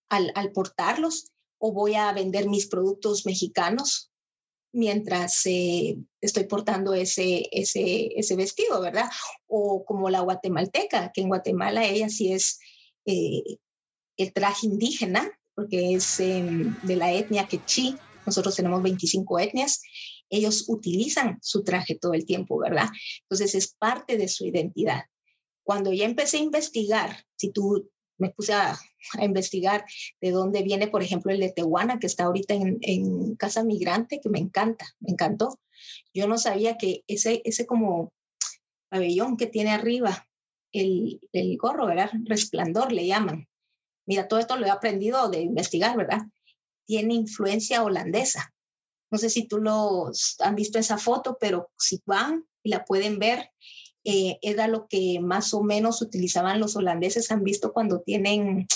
al, 0.10 0.32
al 0.36 0.52
portarlos 0.52 1.32
o 1.58 1.74
voy 1.74 1.96
a 1.96 2.12
vender 2.14 2.48
mis 2.48 2.68
productos 2.68 3.26
mexicanos 3.26 4.10
mientras 4.72 5.46
eh, 5.46 5.98
estoy 6.22 6.46
portando 6.46 6.94
ese, 6.94 7.48
ese, 7.52 8.20
ese 8.20 8.36
vestido, 8.36 8.82
¿verdad? 8.82 9.10
O 9.48 9.84
como 9.86 10.10
la 10.10 10.22
guatemalteca, 10.22 11.12
que 11.14 11.22
en 11.22 11.30
Guatemala 11.30 11.86
ella 11.86 12.10
sí 12.10 12.32
es 12.32 12.60
eh, 13.06 13.44
el 14.18 14.34
traje 14.34 14.68
indígena, 14.68 15.30
porque 15.56 15.96
es 15.96 16.20
em, 16.20 16.76
de 16.84 16.96
la 16.96 17.12
etnia 17.12 17.48
quechí, 17.48 17.98
nosotros 18.26 18.56
tenemos 18.56 18.84
25 18.84 19.40
etnias, 19.40 19.82
ellos 20.30 20.66
utilizan 20.68 21.40
su 21.42 21.64
traje 21.64 21.96
todo 21.96 22.14
el 22.14 22.26
tiempo, 22.26 22.60
¿verdad? 22.60 22.88
Entonces 23.22 23.56
es 23.56 23.74
parte 23.74 24.18
de 24.18 24.28
su 24.28 24.46
identidad. 24.46 25.04
Cuando 25.64 25.94
ya 25.94 26.06
empecé 26.06 26.38
a 26.38 26.42
investigar, 26.42 27.26
si 27.36 27.52
tú 27.52 27.90
me 28.18 28.30
puse 28.30 28.54
a, 28.54 28.78
investigar 29.22 29.86
de 30.22 30.32
dónde 30.32 30.62
viene, 30.62 30.88
por 30.88 31.02
ejemplo, 31.02 31.32
el 31.32 31.40
de 31.40 31.52
Tehuana, 31.52 32.00
que 32.00 32.08
está 32.08 32.26
ahorita 32.26 32.54
en, 32.54 33.36
Casa 33.36 33.64
Migrante, 33.64 34.20
que 34.22 34.30
me 34.30 34.40
encanta, 34.40 34.86
me 35.00 35.12
encantó. 35.12 35.58
Yo 36.14 36.28
no 36.28 36.38
sabía 36.38 36.78
que 36.78 37.04
ese, 37.08 37.42
ese 37.46 37.66
como 37.66 38.12
pabellón 38.90 39.38
que 39.38 39.48
tiene 39.48 39.72
arriba, 39.72 40.28
el, 40.72 41.22
el 41.32 41.58
gorro, 41.58 41.88
¿verdad? 41.88 42.12
Resplandor 42.26 42.92
le 42.92 43.08
llaman. 43.08 43.48
Mira, 44.06 44.28
todo 44.28 44.40
esto 44.40 44.58
lo 44.58 44.66
he 44.66 44.70
aprendido 44.70 45.30
de 45.30 45.42
investigar, 45.42 45.96
¿verdad? 45.96 46.24
Tiene 46.86 47.14
influencia 47.14 47.84
holandesa. 47.84 48.54
No 49.12 49.18
sé 49.18 49.30
si 49.30 49.48
tú 49.48 49.58
lo 49.58 50.12
han 50.40 50.56
visto 50.56 50.80
esa 50.80 50.98
foto, 50.98 51.38
pero 51.40 51.72
si 51.78 52.02
van 52.06 52.46
y 52.64 52.70
la 52.70 52.86
pueden 52.86 53.20
ver, 53.20 53.52
eh, 54.04 54.40
era 54.42 54.68
lo 54.68 54.88
que 54.88 55.20
más 55.20 55.54
o 55.54 55.62
menos 55.62 56.02
utilizaban 56.02 56.60
los 56.60 56.76
holandeses, 56.76 57.32
han 57.32 57.44
visto 57.44 57.74
cuando 57.74 58.02
tienen 58.02 58.68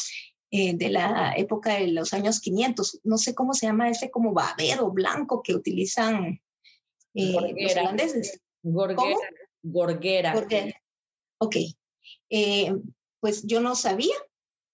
eh, 0.52 0.76
de 0.76 0.89
la 0.89 1.34
época 1.38 1.76
de 1.76 1.88
los 1.88 2.13
años 2.13 2.39
500, 2.41 3.00
no 3.04 3.17
sé 3.17 3.34
cómo 3.34 3.54
se 3.54 3.67
llama 3.67 3.89
ese 3.89 4.12
como 4.12 4.34
babero 4.34 4.91
blanco 4.91 5.41
que 5.41 5.56
utilizan 5.56 6.41
eh, 7.13 7.32
los 7.32 7.76
holandeses. 7.76 8.41
Gorguera. 8.62 9.17
Gorguera. 9.62 10.34
Gorguera. 10.34 10.82
Ok. 11.39 11.56
pues 13.19 13.43
yo 13.43 13.62
no 13.62 13.76
sabía, 13.76 14.15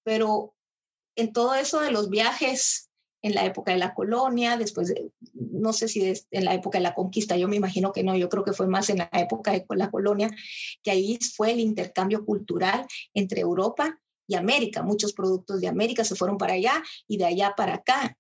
pero 0.04 0.56
en 1.16 1.32
todo 1.32 1.54
eso 1.56 1.82
de 1.82 1.92
los 1.92 2.10
viajes 2.10 2.89
en 3.22 3.36
la 3.36 3.46
época 3.46 3.72
de 3.72 3.78
la 3.78 3.94
colonia, 3.94 4.58
después 4.58 4.88
de, 4.88 5.12
no 5.34 5.74
sé 5.74 5.88
si 5.88 6.14
en 6.32 6.46
la 6.46 6.54
época 6.54 6.78
de 6.78 6.84
la 6.84 6.96
conquista, 6.96 7.36
yo 7.36 7.48
me 7.48 7.58
imagino 7.58 7.92
que 7.92 8.04
no, 8.04 8.16
yo 8.16 8.30
creo 8.30 8.44
que 8.44 8.54
fue 8.54 8.68
más 8.68 8.90
en 8.90 9.00
la 9.00 9.10
época 9.14 9.52
de 9.52 9.66
la 9.70 9.92
colonia, 9.92 10.30
que 10.84 10.92
ahí 10.92 11.20
fue 11.36 11.52
el 11.52 11.60
intercambio 11.60 12.26
cultural 12.26 12.86
entre 13.14 13.42
Europa 13.42 14.00
y 14.28 14.36
América. 14.36 14.84
Muchos 14.84 15.14
productos 15.14 15.60
de 15.60 15.68
América 15.68 16.04
se 16.04 16.16
fueron 16.16 16.38
para 16.38 16.54
allá 16.54 16.82
y 17.08 17.18
de 17.18 17.26
allá 17.26 17.54
para 17.58 17.76
acá. 17.76 18.18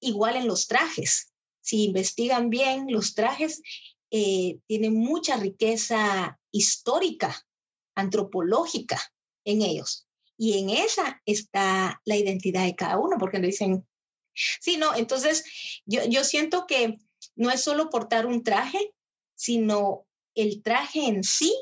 Igual 0.00 0.36
en 0.36 0.48
los 0.48 0.66
trajes. 0.66 1.32
Si 1.60 1.84
investigan 1.84 2.50
bien, 2.50 2.86
los 2.88 3.14
trajes 3.14 3.62
eh, 4.10 4.58
tienen 4.66 4.94
mucha 4.94 5.36
riqueza 5.36 6.38
histórica, 6.50 7.46
antropológica 7.94 9.00
en 9.44 9.62
ellos. 9.62 10.08
Y 10.36 10.58
en 10.58 10.70
esa 10.70 11.22
está 11.24 12.00
la 12.04 12.16
identidad 12.16 12.64
de 12.64 12.74
cada 12.74 12.98
uno, 12.98 13.16
porque 13.18 13.38
le 13.38 13.46
dicen 13.48 13.86
Sí, 14.34 14.76
no, 14.76 14.94
entonces 14.94 15.44
yo, 15.86 16.04
yo 16.04 16.24
siento 16.24 16.66
que 16.66 16.98
no 17.36 17.50
es 17.50 17.62
solo 17.62 17.90
portar 17.90 18.26
un 18.26 18.42
traje, 18.42 18.92
sino 19.34 20.06
el 20.34 20.62
traje 20.62 21.06
en 21.06 21.22
sí 21.24 21.54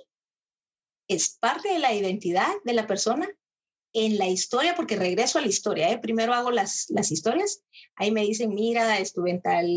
es 1.08 1.36
parte 1.38 1.68
de 1.68 1.78
la 1.78 1.92
identidad 1.92 2.50
de 2.64 2.72
la 2.72 2.86
persona 2.86 3.28
en 3.94 4.16
la 4.16 4.26
historia, 4.26 4.74
porque 4.74 4.96
regreso 4.96 5.38
a 5.38 5.42
la 5.42 5.48
historia, 5.48 5.90
¿eh? 5.90 5.98
primero 5.98 6.32
hago 6.32 6.50
las, 6.50 6.86
las 6.88 7.12
historias, 7.12 7.62
ahí 7.94 8.10
me 8.10 8.22
dicen, 8.22 8.54
mira, 8.54 8.98
estuve 8.98 9.30
en 9.30 9.42
tal 9.42 9.68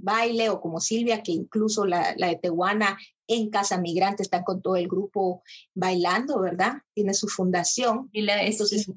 baile, 0.00 0.50
o 0.50 0.60
como 0.60 0.80
Silvia, 0.80 1.22
que 1.22 1.32
incluso 1.32 1.86
la, 1.86 2.14
la 2.18 2.28
de 2.28 2.36
Tehuana 2.36 2.98
en 3.26 3.48
Casa 3.48 3.78
Migrante 3.78 4.22
está 4.22 4.44
con 4.44 4.60
todo 4.60 4.76
el 4.76 4.86
grupo 4.86 5.42
bailando, 5.72 6.40
¿verdad? 6.40 6.74
Tiene 6.92 7.14
su 7.14 7.26
fundación. 7.26 8.10
Y 8.12 8.22
la, 8.22 8.42
entonces, 8.42 8.90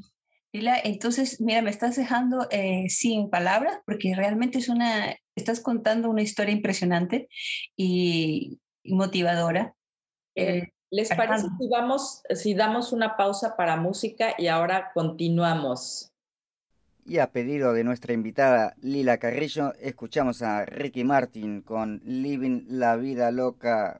entonces, 0.54 1.42
mira, 1.42 1.62
me 1.62 1.70
estás 1.70 1.96
dejando 1.96 2.48
eh, 2.52 2.86
sin 2.90 3.30
palabras 3.30 3.80
porque 3.86 4.16
realmente 4.16 4.60
es 4.60 4.70
una, 4.70 5.16
estás 5.36 5.60
contando 5.60 6.10
una 6.10 6.22
historia 6.22 6.54
impresionante 6.54 7.30
y, 7.76 8.60
motivadora. 8.84 9.76
Eh, 10.36 10.70
¿Les 10.90 11.10
parece 11.10 11.48
si, 11.60 11.68
vamos, 11.70 12.24
si 12.34 12.54
damos 12.54 12.94
una 12.94 13.18
pausa 13.18 13.58
para 13.58 13.76
música 13.76 14.34
y 14.38 14.48
ahora 14.48 14.92
continuamos? 14.94 16.14
Y 17.06 17.20
a 17.20 17.32
pedido 17.32 17.74
de 17.74 17.84
nuestra 17.84 18.14
invitada 18.14 18.76
Lila 18.82 19.18
Carrillo, 19.18 19.74
escuchamos 19.80 20.42
a 20.42 20.66
Ricky 20.66 21.04
Martin 21.04 21.62
con 21.62 22.02
Living 22.06 22.66
la 22.70 22.96
Vida 22.96 23.32
Loca. 23.32 24.00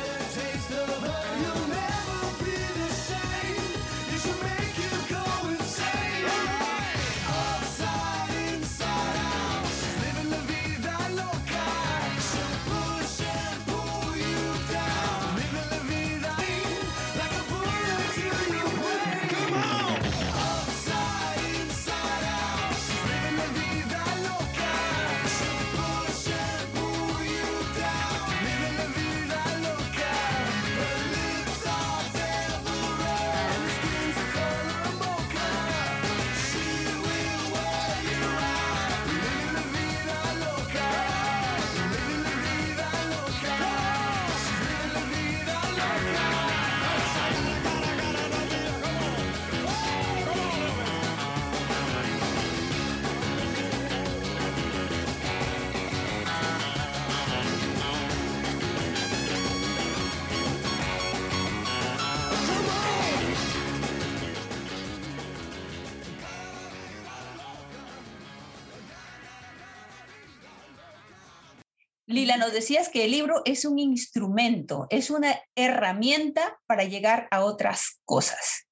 Lila, 72.21 72.37
nos 72.37 72.53
decías 72.53 72.89
que 72.89 73.05
el 73.05 73.09
libro 73.09 73.41
es 73.45 73.65
un 73.65 73.79
instrumento, 73.79 74.85
es 74.91 75.09
una 75.09 75.41
herramienta 75.55 76.61
para 76.67 76.83
llegar 76.83 77.27
a 77.31 77.43
otras 77.43 77.99
cosas. 78.05 78.67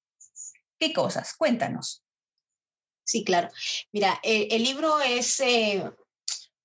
¿Qué 0.78 0.92
cosas? 0.92 1.34
Cuéntanos. 1.36 2.04
Sí, 3.02 3.24
claro. 3.24 3.48
Mira, 3.90 4.20
eh, 4.22 4.46
el 4.52 4.62
libro 4.62 5.00
es 5.00 5.40
eh, 5.40 5.82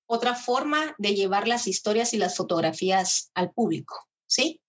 otra 0.06 0.36
forma 0.36 0.94
de 1.00 1.16
llevar 1.16 1.48
las 1.48 1.66
historias 1.66 2.14
y 2.14 2.18
las 2.18 2.38
fotografías 2.38 3.32
al 3.34 3.52
público, 3.52 4.08
¿sí? 4.28 4.62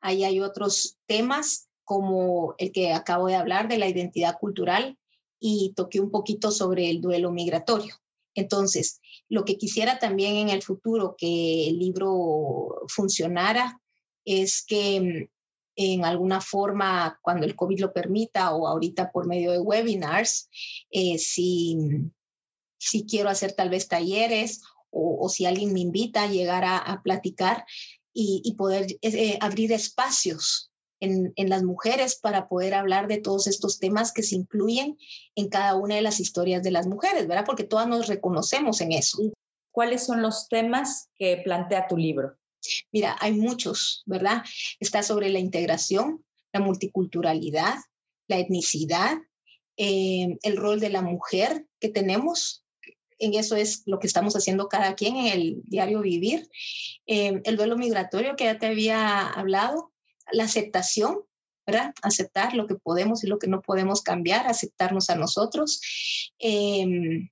Ahí 0.00 0.24
hay 0.24 0.40
otros 0.40 0.98
temas 1.06 1.68
como 1.84 2.56
el 2.58 2.72
que 2.72 2.92
acabo 2.92 3.28
de 3.28 3.36
hablar 3.36 3.68
de 3.68 3.78
la 3.78 3.86
identidad 3.86 4.36
cultural 4.40 4.98
y 5.38 5.74
toqué 5.76 6.00
un 6.00 6.10
poquito 6.10 6.50
sobre 6.50 6.90
el 6.90 7.00
duelo 7.00 7.30
migratorio. 7.30 8.01
Entonces, 8.34 9.00
lo 9.28 9.44
que 9.44 9.56
quisiera 9.56 9.98
también 9.98 10.36
en 10.36 10.48
el 10.48 10.62
futuro 10.62 11.14
que 11.16 11.68
el 11.68 11.78
libro 11.78 12.82
funcionara 12.88 13.80
es 14.24 14.64
que 14.66 15.00
mm, 15.00 15.28
en 15.76 16.04
alguna 16.04 16.40
forma, 16.40 17.18
cuando 17.22 17.46
el 17.46 17.56
COVID 17.56 17.80
lo 17.80 17.92
permita 17.92 18.54
o 18.54 18.66
ahorita 18.66 19.10
por 19.10 19.26
medio 19.26 19.52
de 19.52 19.58
webinars, 19.58 20.48
eh, 20.90 21.18
si, 21.18 21.76
si 22.78 23.06
quiero 23.06 23.30
hacer 23.30 23.52
tal 23.52 23.70
vez 23.70 23.88
talleres 23.88 24.62
o, 24.90 25.28
si 25.30 25.46
alguien 25.46 25.72
me 25.72 25.80
invita 25.80 26.24
a 26.24 26.30
llegar 26.30 26.64
a, 26.66 27.00
platicar 27.02 27.64
y, 28.12 28.42
y 28.44 28.54
poder 28.56 28.98
eh, 29.00 29.38
abrir 29.40 29.72
espacios 29.72 30.71
en, 31.02 31.32
en, 31.36 31.48
las 31.50 31.62
mujeres 31.62 32.16
para 32.16 32.48
poder 32.48 32.74
hablar 32.74 33.08
de 33.08 33.18
todos 33.18 33.46
estos 33.46 33.78
temas 33.78 34.12
que 34.12 34.22
se 34.22 34.36
incluyen 34.36 34.96
en 35.34 35.48
cada 35.48 35.74
una 35.74 35.96
de 35.96 36.02
las 36.02 36.20
historias 36.20 36.62
de 36.62 36.70
las 36.70 36.86
mujeres, 36.86 37.26
¿verdad? 37.26 37.44
Porque 37.44 37.64
todas 37.64 37.88
nos 37.88 38.06
reconocemos 38.06 38.80
en 38.80 38.92
eso. 38.92 39.18
¿Cuáles 39.72 40.04
son 40.04 40.22
los 40.22 40.48
temas 40.48 41.08
que 41.16 41.40
plantea 41.44 41.88
tu 41.88 41.96
libro? 41.96 42.36
Mira, 42.92 43.16
hay 43.20 43.32
muchos, 43.32 44.02
¿verdad? 44.06 44.42
Está 44.80 45.02
sobre 45.02 45.30
la 45.30 45.38
integración, 45.38 46.24
la 46.52 46.60
multiculturalidad, 46.60 47.74
la 48.28 48.38
etnicidad, 48.38 49.18
eh, 49.76 50.38
el 50.42 50.56
rol 50.56 50.80
de 50.80 50.90
la 50.90 51.02
mujer 51.02 51.66
que 51.80 51.88
tenemos. 51.88 52.64
En 53.18 53.34
eso 53.34 53.56
es 53.56 53.82
lo 53.86 53.98
que 53.98 54.06
estamos 54.06 54.34
haciendo 54.34 54.68
cada 54.68 54.94
quien 54.94 55.16
en 55.16 55.26
el 55.26 55.62
diario 55.64 56.00
vivir. 56.00 56.48
Eh, 57.06 57.40
el 57.44 57.56
duelo 57.56 57.76
migratorio 57.76 58.36
que 58.36 58.44
ya 58.44 58.58
te 58.58 58.66
había 58.66 59.26
hablado, 59.28 59.91
la 60.32 60.44
aceptación, 60.44 61.20
¿verdad? 61.66 61.94
Aceptar 62.02 62.54
lo 62.54 62.66
que 62.66 62.74
podemos 62.74 63.22
y 63.22 63.28
lo 63.28 63.38
que 63.38 63.46
no 63.46 63.62
podemos 63.62 64.02
cambiar, 64.02 64.46
aceptarnos 64.46 65.10
a 65.10 65.16
nosotros. 65.16 65.80
Eh, 66.38 67.28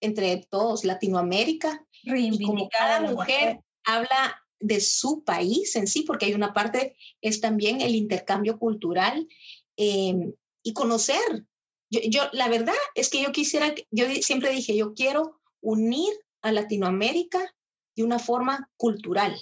entre 0.00 0.46
todos, 0.50 0.84
Latinoamérica. 0.84 1.86
Y 2.02 2.42
como 2.44 2.68
cada 2.68 3.00
mujer 3.00 3.60
habla 3.84 4.42
de 4.58 4.80
su 4.80 5.24
país 5.24 5.76
en 5.76 5.86
sí, 5.86 6.02
porque 6.02 6.26
hay 6.26 6.34
una 6.34 6.52
parte, 6.52 6.96
es 7.20 7.40
también 7.40 7.80
el 7.80 7.94
intercambio 7.94 8.58
cultural 8.58 9.28
eh, 9.76 10.34
y 10.62 10.72
conocer. 10.72 11.46
Yo, 11.90 12.00
yo, 12.08 12.22
la 12.32 12.48
verdad 12.48 12.74
es 12.94 13.08
que 13.08 13.22
yo 13.22 13.32
quisiera, 13.32 13.74
yo 13.90 14.06
siempre 14.22 14.52
dije, 14.52 14.76
yo 14.76 14.94
quiero 14.94 15.40
unir 15.60 16.12
a 16.42 16.52
Latinoamérica 16.52 17.54
de 17.96 18.04
una 18.04 18.18
forma 18.18 18.70
cultural, 18.76 19.36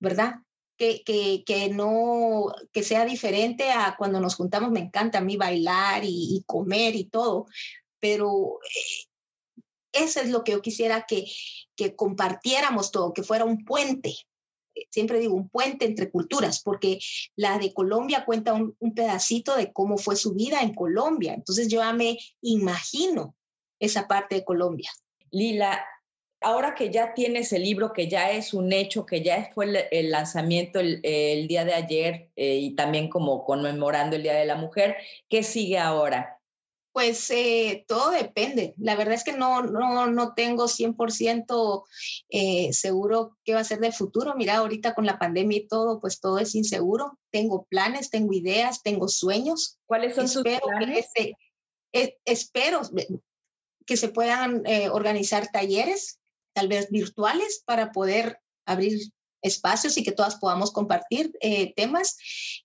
¿verdad? 0.00 0.42
Que, 0.78 1.02
que, 1.02 1.42
que, 1.44 1.70
no, 1.70 2.54
que 2.72 2.84
sea 2.84 3.04
diferente 3.04 3.72
a 3.72 3.96
cuando 3.98 4.20
nos 4.20 4.36
juntamos, 4.36 4.70
me 4.70 4.78
encanta 4.78 5.18
a 5.18 5.22
mí 5.22 5.36
bailar 5.36 6.04
y, 6.04 6.36
y 6.36 6.44
comer 6.46 6.94
y 6.94 7.04
todo, 7.04 7.46
pero 7.98 8.60
eh, 8.64 9.08
eso 9.92 10.20
es 10.20 10.30
lo 10.30 10.44
que 10.44 10.52
yo 10.52 10.62
quisiera 10.62 11.04
que, 11.06 11.26
que 11.74 11.96
compartiéramos 11.96 12.92
todo, 12.92 13.12
que 13.12 13.24
fuera 13.24 13.44
un 13.44 13.64
puente. 13.64 14.14
Siempre 14.90 15.18
digo 15.18 15.34
un 15.34 15.48
puente 15.48 15.84
entre 15.84 16.10
culturas, 16.10 16.62
porque 16.62 17.00
la 17.34 17.58
de 17.58 17.74
Colombia 17.74 18.24
cuenta 18.24 18.52
un, 18.52 18.76
un 18.78 18.94
pedacito 18.94 19.56
de 19.56 19.72
cómo 19.72 19.98
fue 19.98 20.14
su 20.14 20.34
vida 20.34 20.60
en 20.62 20.74
Colombia. 20.74 21.34
Entonces 21.34 21.66
yo 21.66 21.80
ya 21.80 21.92
me 21.92 22.16
imagino 22.40 23.34
esa 23.80 24.06
parte 24.06 24.36
de 24.36 24.44
Colombia. 24.44 24.90
Lila, 25.32 25.84
ahora 26.40 26.74
que 26.74 26.90
ya 26.90 27.14
tienes 27.14 27.52
el 27.52 27.62
libro, 27.62 27.92
que 27.92 28.08
ya 28.08 28.30
es 28.30 28.54
un 28.54 28.72
hecho, 28.72 29.06
que 29.06 29.22
ya 29.22 29.50
fue 29.54 29.66
el, 29.66 29.78
el 29.90 30.10
lanzamiento 30.10 30.80
el, 30.80 31.00
el, 31.02 31.48
día 31.48 31.64
de 31.64 31.74
ayer 31.74 32.30
eh, 32.36 32.56
y 32.56 32.74
también 32.74 33.08
como 33.08 33.44
conmemorando 33.44 34.16
el 34.16 34.22
Día 34.22 34.34
de 34.34 34.46
la 34.46 34.56
Mujer, 34.56 34.96
¿qué 35.28 35.42
sigue 35.42 35.78
ahora? 35.78 36.40
Pues 36.92 37.30
eh, 37.30 37.84
todo 37.86 38.10
depende. 38.10 38.74
La 38.76 38.96
verdad 38.96 39.14
es 39.14 39.22
que 39.22 39.32
no, 39.32 39.62
no, 39.62 40.08
no 40.08 40.34
tengo 40.34 40.64
100% 40.64 41.84
eh, 42.30 42.72
seguro 42.72 43.36
qué 43.44 43.54
va 43.54 43.60
a 43.60 43.64
ser 43.64 43.78
del 43.78 43.92
futuro. 43.92 44.34
Mira, 44.34 44.56
ahorita 44.56 44.94
con 44.94 45.06
la 45.06 45.18
pandemia 45.18 45.58
y 45.58 45.68
todo, 45.68 46.00
pues 46.00 46.20
todo 46.20 46.38
es 46.38 46.54
inseguro. 46.54 47.18
Tengo 47.30 47.66
planes, 47.68 48.10
tengo 48.10 48.32
ideas, 48.32 48.82
tengo 48.82 49.06
sueños. 49.06 49.78
¿Cuáles 49.86 50.16
son 50.16 50.24
espero 50.24 50.58
sus 50.58 50.68
planes? 50.68 51.06
Que 51.14 51.22
se, 51.22 51.36
eh, 51.92 52.18
espero 52.24 52.80
que 53.88 53.96
se 53.96 54.08
puedan 54.10 54.66
eh, 54.66 54.90
organizar 54.90 55.48
talleres, 55.50 56.18
tal 56.52 56.68
vez 56.68 56.90
virtuales, 56.90 57.62
para 57.64 57.92
poder 57.92 58.40
abrir 58.66 58.98
espacios 59.42 59.96
y 59.96 60.02
que 60.02 60.12
todas 60.12 60.36
podamos 60.36 60.72
compartir 60.72 61.32
eh, 61.40 61.72
temas. 61.74 62.16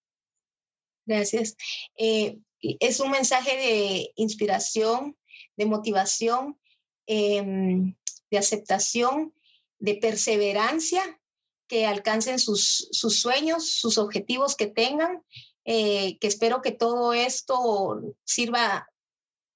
Gracias. 1.04 1.56
Eh, 1.98 2.38
es 2.60 3.00
un 3.00 3.10
mensaje 3.10 3.54
de 3.56 4.12
inspiración, 4.16 5.16
de 5.56 5.66
motivación, 5.66 6.58
em, 7.06 7.94
de 8.30 8.38
aceptación, 8.38 9.34
de 9.78 9.94
perseverancia, 9.96 11.02
que 11.68 11.86
alcancen 11.86 12.38
sus, 12.38 12.88
sueños, 12.92 13.70
sus 13.70 13.98
objetivos 13.98 14.56
que 14.56 14.66
tengan, 14.66 15.22
eh, 15.64 16.18
que 16.18 16.26
espero 16.26 16.62
que 16.62 16.72
todo 16.72 17.12
esto 17.12 18.00
sirva 18.24 18.88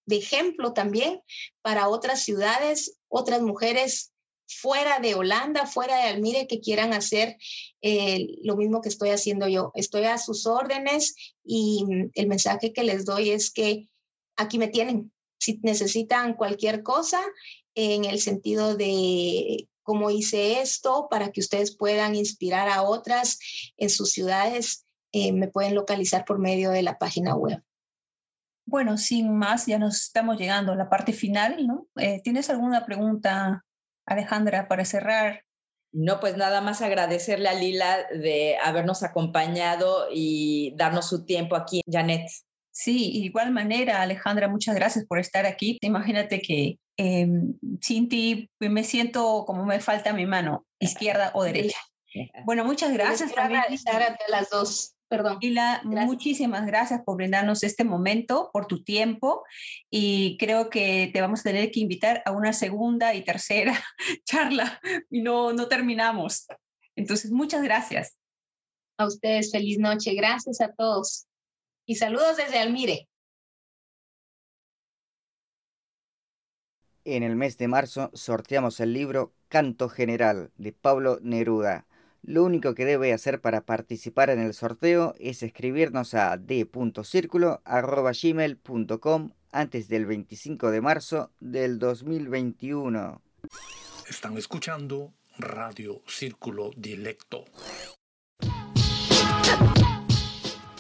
de 0.07 0.17
ejemplo 0.17 0.73
también 0.73 1.23
para 1.63 1.89
otras 1.89 2.23
ciudades, 2.23 2.99
otras 3.09 3.41
mujeres 3.41 4.13
fuera 4.47 5.01
de 5.01 5.15
Holanda, 5.15 5.67
fuera 5.67 5.97
de 5.97 6.03
Almire, 6.11 6.47
que 6.47 6.61
quieran 6.61 6.93
hacer 6.93 7.37
eh, 7.81 8.27
lo 8.43 8.57
mismo 8.57 8.83
que 8.83 8.89
estoy 8.89 9.11
haciendo 9.11 9.49
yo. 9.49 9.73
Estoy 9.75 10.05
a 10.05 10.19
sus 10.19 10.47
órdenes 10.47 11.15
y 11.45 11.85
el 12.15 12.27
mensaje 12.27 12.73
que 12.73 12.83
les 12.83 13.05
doy 13.05 13.31
es 13.31 13.51
que 13.51 13.89
aquí 14.37 14.59
me 14.59 14.69
tienen. 14.69 15.13
Si 15.39 15.59
necesitan 15.63 16.35
cualquier 16.35 16.83
cosa 16.83 17.21
en 17.75 18.05
el 18.05 18.21
sentido 18.21 18.77
de 18.77 19.69
cómo 19.83 20.11
hice 20.11 20.61
esto 20.61 21.09
para 21.11 21.31
que 21.31 21.41
ustedes 21.41 21.77
puedan 21.77 22.15
inspirar 22.15 22.69
a 22.69 22.83
otras 22.83 23.39
en 23.77 23.91
sus 23.91 24.11
ciudades, 24.11 24.87
eh, 25.13 25.33
me 25.33 25.49
pueden 25.49 25.75
localizar 25.75 26.25
por 26.25 26.39
medio 26.39 26.71
de 26.71 26.83
la 26.83 26.99
página 26.99 27.35
web. 27.35 27.63
Bueno, 28.65 28.97
sin 28.97 29.37
más, 29.37 29.67
ya 29.67 29.79
nos 29.79 30.01
estamos 30.01 30.39
llegando 30.39 30.73
a 30.73 30.77
la 30.77 30.89
parte 30.89 31.13
final, 31.13 31.67
¿no? 31.67 31.87
Eh, 31.97 32.21
¿Tienes 32.23 32.49
alguna 32.49 32.87
pregunta, 32.87 33.65
Alejandra, 34.07 34.69
para 34.69 34.85
cerrar? 34.85 35.45
No, 35.93 36.21
pues 36.21 36.37
nada 36.39 36.63
más 36.63 36.81
agradecerle 36.81 37.49
a 37.51 37.55
Lila 37.55 38.07
de 38.11 38.57
habernos 38.63 39.03
acompañado 39.03 40.07
y 40.11 40.75
darnos 40.77 41.09
su 41.09 41.27
tiempo 41.27 41.55
aquí, 41.55 41.83
Janet. 41.87 42.31
Sí, 42.71 43.11
igual 43.23 43.51
manera, 43.51 44.01
Alejandra, 44.01 44.49
muchas 44.49 44.75
gracias 44.75 45.05
por 45.05 45.19
estar 45.19 45.45
aquí. 45.45 45.77
Imagínate 45.83 46.41
que 46.41 46.79
eh, 46.97 47.29
sin 47.81 48.09
ti 48.09 48.51
me 48.61 48.85
siento 48.85 49.45
como 49.47 49.65
me 49.65 49.81
falta 49.81 50.13
mi 50.13 50.27
mano, 50.27 50.67
izquierda 50.79 51.31
o 51.35 51.45
derecha. 51.45 51.79
Bueno, 52.45 52.65
muchas 52.65 52.93
gracias 52.93 53.35
también. 53.35 53.63
las 54.29 54.51
dos. 54.51 54.95
Perdón. 55.09 55.39
Lila, 55.43 55.83
muchísimas 55.85 56.65
gracias 56.65 57.03
por 57.05 57.17
brindarnos 57.17 57.63
este 57.65 57.85
momento, 57.85 58.49
por 58.51 58.67
tu 58.67 58.83
tiempo 58.83 59.45
y 59.91 60.39
creo 60.39 60.71
que 60.71 61.11
te 61.13 61.21
vamos 61.21 61.41
a 61.41 61.43
tener 61.43 61.71
que 61.71 61.81
invitar 61.81 62.23
a 62.25 62.33
una 62.33 62.55
segunda 62.55 63.13
y 63.13 63.23
tercera 63.23 63.79
charla 64.25 64.81
y 65.11 65.21
no, 65.21 65.53
no 65.53 65.69
terminamos. 65.69 66.47
Entonces, 66.97 67.31
muchas 67.31 67.63
gracias. 67.63 68.17
A 68.97 69.07
ustedes, 69.07 69.53
feliz 69.53 69.79
noche. 69.79 70.15
Gracias 70.15 70.63
a 70.63 70.73
todos. 70.73 71.27
Y 71.87 71.97
saludos 71.97 72.39
desde 72.39 72.59
Almire. 72.59 73.07
En 77.05 77.25
el 77.25 77.35
mes 77.35 77.59
de 77.59 77.67
marzo 77.67 78.13
sorteamos 78.15 78.79
el 78.79 78.93
libro 78.93 79.33
Canto 79.49 79.89
General 79.89 80.53
de 80.57 80.73
Pablo 80.73 81.19
Neruda. 81.21 81.89
Lo 82.23 82.45
único 82.45 82.77
que 82.77 82.85
debe 82.85 83.13
hacer 83.13 83.41
para 83.41 83.63
participar 83.63 84.31
en 84.31 84.39
el 84.39 84.55
sorteo 84.55 85.13
es 85.19 85.43
escribirnos 85.43 86.15
a 86.15 86.37
d.circulo.gmail.com 86.37 89.31
antes 89.51 89.89
del 89.89 90.07
25 90.07 90.71
de 90.71 90.81
marzo 90.81 91.33
del 91.41 91.81
2021. 91.81 93.21
Están 94.09 94.39
escuchando 94.39 95.13
Radio 95.39 96.03
Círculo 96.07 96.71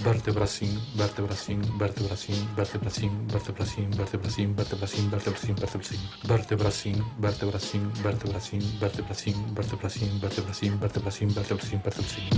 Vertebracin, 0.02 0.80
vertebracin, 0.96 1.62
vertebracin, 1.78 2.34
vertebracin, 2.56 3.28
vertebracin, 3.28 3.94
vertebracin, 3.94 4.54
vertebracin, 4.56 5.06
vertebracin, 5.06 5.06
vertebracin, 5.06 6.02
vertebracin, 6.26 7.02
vertebracin, 7.20 7.82
vertebracin, 8.00 8.62
vertebracin, 8.80 9.34
vertebracin, 9.54 10.20
vertebracin, 10.20 10.80
vertebracin, 10.80 11.30
vertebracin, 11.30 11.80
vertebracin. 11.82 12.30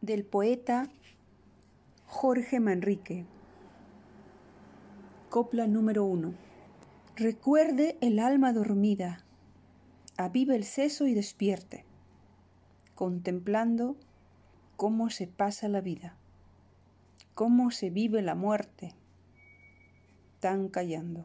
Del 0.00 0.24
poeta 0.24 0.88
Jorge 2.06 2.58
Manrique. 2.58 3.24
Copla 5.28 5.68
número 5.68 6.04
uno. 6.04 6.34
Recuerde 7.14 7.96
el 8.00 8.18
alma 8.18 8.52
dormida, 8.52 9.24
avive 10.16 10.56
el 10.56 10.64
seso 10.64 11.06
y 11.06 11.14
despierte 11.14 11.88
contemplando 13.00 13.96
cómo 14.76 15.08
se 15.08 15.26
pasa 15.26 15.68
la 15.68 15.80
vida, 15.80 16.18
cómo 17.32 17.70
se 17.70 17.88
vive 17.88 18.20
la 18.20 18.34
muerte, 18.34 18.92
tan 20.38 20.68
callando, 20.68 21.24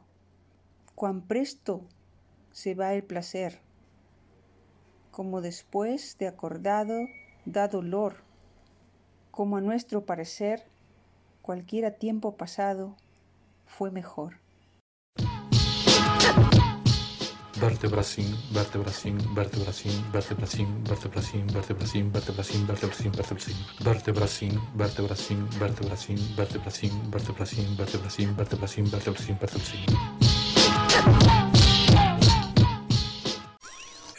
cuán 0.96 1.22
presto 1.22 1.82
se 2.54 2.76
va 2.76 2.94
el 2.94 3.04
placer, 3.04 3.60
como 5.12 5.42
después 5.42 6.18
de 6.18 6.30
acordado 6.30 6.94
da 7.44 7.68
dolor, 7.68 8.24
como 9.30 9.58
a 9.58 9.62
nuestro 9.62 10.06
parecer 10.06 10.64
cualquiera 11.42 11.92
tiempo 11.92 12.38
pasado 12.38 12.96
fue 13.66 13.92
mejor. 13.92 14.45
Vertebracin, 17.60 18.36
vertebracin, 18.52 19.18
vertebracin, 19.34 20.12
vertebracin, 20.12 20.68
vertebracin, 20.86 21.50
vertebracin, 21.50 22.12
vertebracin, 22.12 22.66
vertebracin, 22.68 23.72
vertebracin, 23.80 23.80
vertebracin, 23.82 24.60
vertebracin, 24.78 25.48
vertebracin, 25.58 26.20
vertebracin, 26.36 26.92
vertebracin, 27.16 27.76
vertebracin, 27.78 28.36
vertebracin, 28.36 28.86
vertebracin, 28.92 29.38
vertebracin. 29.40 29.86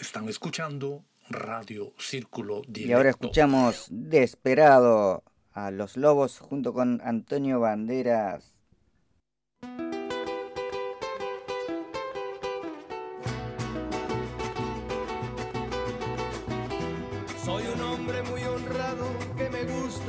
Están 0.00 0.28
escuchando 0.28 1.04
Radio 1.28 1.92
Círculo 1.98 2.62
Directo. 2.66 2.88
Y 2.88 2.92
ahora 2.92 3.10
escuchamos 3.10 3.86
Desperado 3.90 5.22
a 5.52 5.70
Los 5.70 5.96
Lobos 5.96 6.38
junto 6.38 6.72
con 6.72 7.02
Antonio 7.04 7.60
Banderas. 7.60 8.55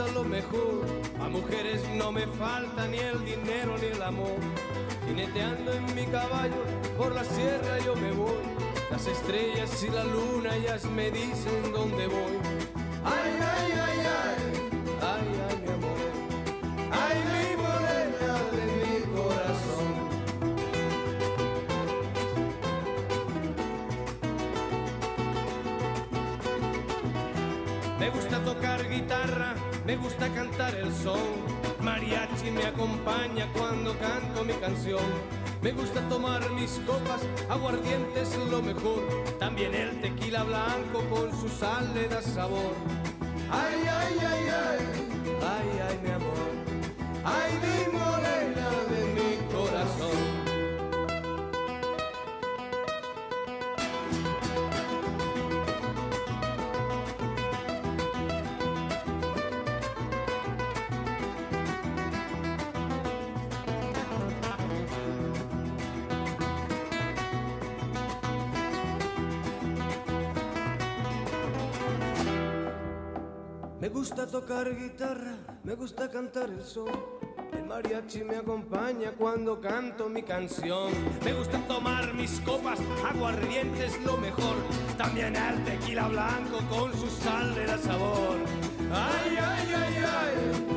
Lo 0.06 0.24
mejor. 0.24 0.86
A 1.20 1.28
mujeres 1.28 1.82
no 1.95 2.12
me 2.12 2.28
falta 2.28 2.88
ni 2.88 3.00
el 3.00 3.26
dinero 3.26 3.78
ni 3.80 3.88
el 3.88 4.02
amor. 4.04 4.38
Jineteando 5.08 5.74
en 5.74 5.95
mi 5.95 6.06
caballo 6.06 6.64
por 6.98 7.14
la 7.14 7.24
sierra 7.24 7.80
yo 7.84 7.95
me 7.95 8.12
voy. 8.12 8.43
Las 8.91 9.08
estrellas 9.08 9.84
y 9.84 9.89
la 9.89 10.04
luna 10.04 10.56
ellas 10.56 10.86
me 10.86 11.10
dicen 11.10 11.72
dónde 11.74 12.08
voy. 12.08 12.57
Gusta 29.98 30.30
cantar 30.30 30.74
el 30.76 30.93
son. 30.93 31.20
Mariachi 31.82 32.52
me 32.52 32.66
acompaña 32.66 33.48
cuando 33.54 33.98
canto 34.00 34.43
mi 34.43 34.54
canción. 34.54 35.04
Me 35.62 35.72
gusta 35.72 36.02
tomar 36.08 36.50
mis 36.52 36.80
copas, 36.86 37.22
aguardiente 37.50 38.22
es 38.22 38.38
lo 38.50 38.62
mejor. 38.62 39.02
También 39.39 39.74
el 39.74 40.00
tequila 40.02 40.43
blanco 40.43 41.04
con 41.10 41.32
su 41.39 41.50
sal 41.50 41.93
le 41.93 42.08
da 42.08 42.22
sabor. 42.22 42.74
Ay, 43.52 43.82
ay, 43.88 44.18
ay, 44.20 44.50
ay, 44.50 44.80
ay, 45.41 45.80
ay, 45.89 46.00
mi 46.04 46.12
amor. 46.12 46.52
Ay, 47.26 47.52
mi 47.64 47.98
morena 47.98 48.16
gusta 74.18 74.32
tocar 74.32 74.76
guitarra, 74.76 75.36
me 75.63 75.76
gusta 75.76 76.09
cantar 76.09 76.49
el 76.49 76.63
son. 76.63 76.89
El 77.53 77.65
mariachi 77.65 78.24
me 78.24 78.38
acompaña 78.38 79.11
cuando 79.11 79.61
canto 79.61 80.09
mi 80.09 80.24
canción. 80.24 80.91
Me 81.24 81.34
gusta 81.34 81.59
tomar 81.68 82.15
mis 82.15 82.39
copas, 82.39 82.80
aguardiente 83.07 83.86
es 83.86 84.03
lo 84.03 84.18
mejor. 84.18 84.55
También 84.97 85.36
el 85.36 85.63
tequila 85.65 86.07
blanco 86.07 86.57
con 86.68 86.91
su 86.93 87.07
sal 87.11 87.53
le 87.53 87.68
da 87.68 87.78
sabor. 87.78 88.38
Ay, 88.91 89.38
ay, 89.39 89.74
ay, 89.76 90.03
ay, 90.03 90.77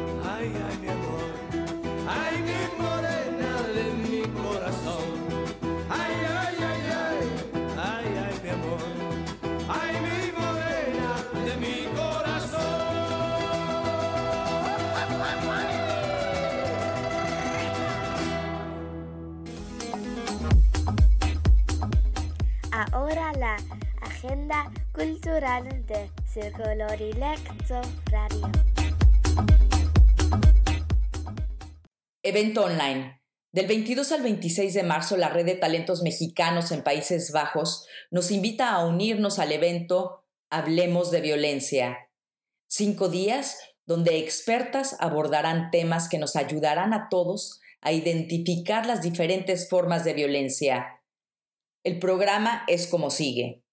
Ahora 22.92 23.32
la 23.38 23.56
agenda 24.02 24.72
cultural 24.92 25.86
de 25.86 26.10
Círculo 26.26 26.88
Directo 26.98 27.80
Radio. 28.10 28.50
Evento 32.24 32.64
online. 32.64 33.20
Del 33.52 33.66
22 33.68 34.10
al 34.10 34.22
26 34.22 34.74
de 34.74 34.82
marzo, 34.82 35.16
la 35.16 35.28
Red 35.28 35.46
de 35.46 35.54
Talentos 35.54 36.02
Mexicanos 36.02 36.72
en 36.72 36.82
Países 36.82 37.30
Bajos 37.30 37.86
nos 38.10 38.32
invita 38.32 38.70
a 38.70 38.84
unirnos 38.84 39.38
al 39.38 39.52
evento 39.52 40.24
Hablemos 40.50 41.12
de 41.12 41.20
Violencia. 41.20 41.96
Cinco 42.68 43.08
días 43.08 43.58
donde 43.86 44.18
expertas 44.18 44.96
abordarán 44.98 45.70
temas 45.70 46.08
que 46.08 46.18
nos 46.18 46.34
ayudarán 46.34 46.92
a 46.92 47.08
todos 47.08 47.60
a 47.80 47.92
identificar 47.92 48.84
las 48.84 49.00
diferentes 49.00 49.68
formas 49.68 50.04
de 50.04 50.12
violencia. 50.12 50.99
El 51.82 51.98
programa 51.98 52.64
es 52.66 52.86
como 52.86 53.10
sigue. 53.10 53.64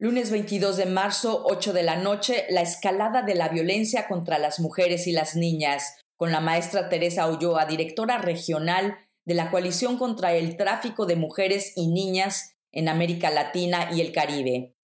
Lunes 0.00 0.32
22 0.32 0.76
de 0.76 0.86
marzo, 0.86 1.44
8 1.44 1.72
de 1.72 1.84
la 1.84 1.94
noche, 1.94 2.46
la 2.50 2.62
escalada 2.62 3.22
de 3.22 3.36
la 3.36 3.48
violencia 3.48 4.08
contra 4.08 4.38
las 4.38 4.58
mujeres 4.58 5.06
y 5.06 5.12
las 5.12 5.36
niñas, 5.36 5.94
con 6.16 6.32
la 6.32 6.40
maestra 6.40 6.88
Teresa 6.88 7.28
Ulloa, 7.30 7.66
directora 7.66 8.18
regional 8.18 8.98
de 9.24 9.34
la 9.34 9.52
Coalición 9.52 9.98
contra 9.98 10.34
el 10.34 10.56
Tráfico 10.56 11.06
de 11.06 11.14
Mujeres 11.14 11.74
y 11.76 11.86
Niñas 11.86 12.56
en 12.72 12.88
América 12.88 13.30
Latina 13.30 13.88
y 13.92 14.00
el 14.00 14.10
Caribe. 14.10 14.74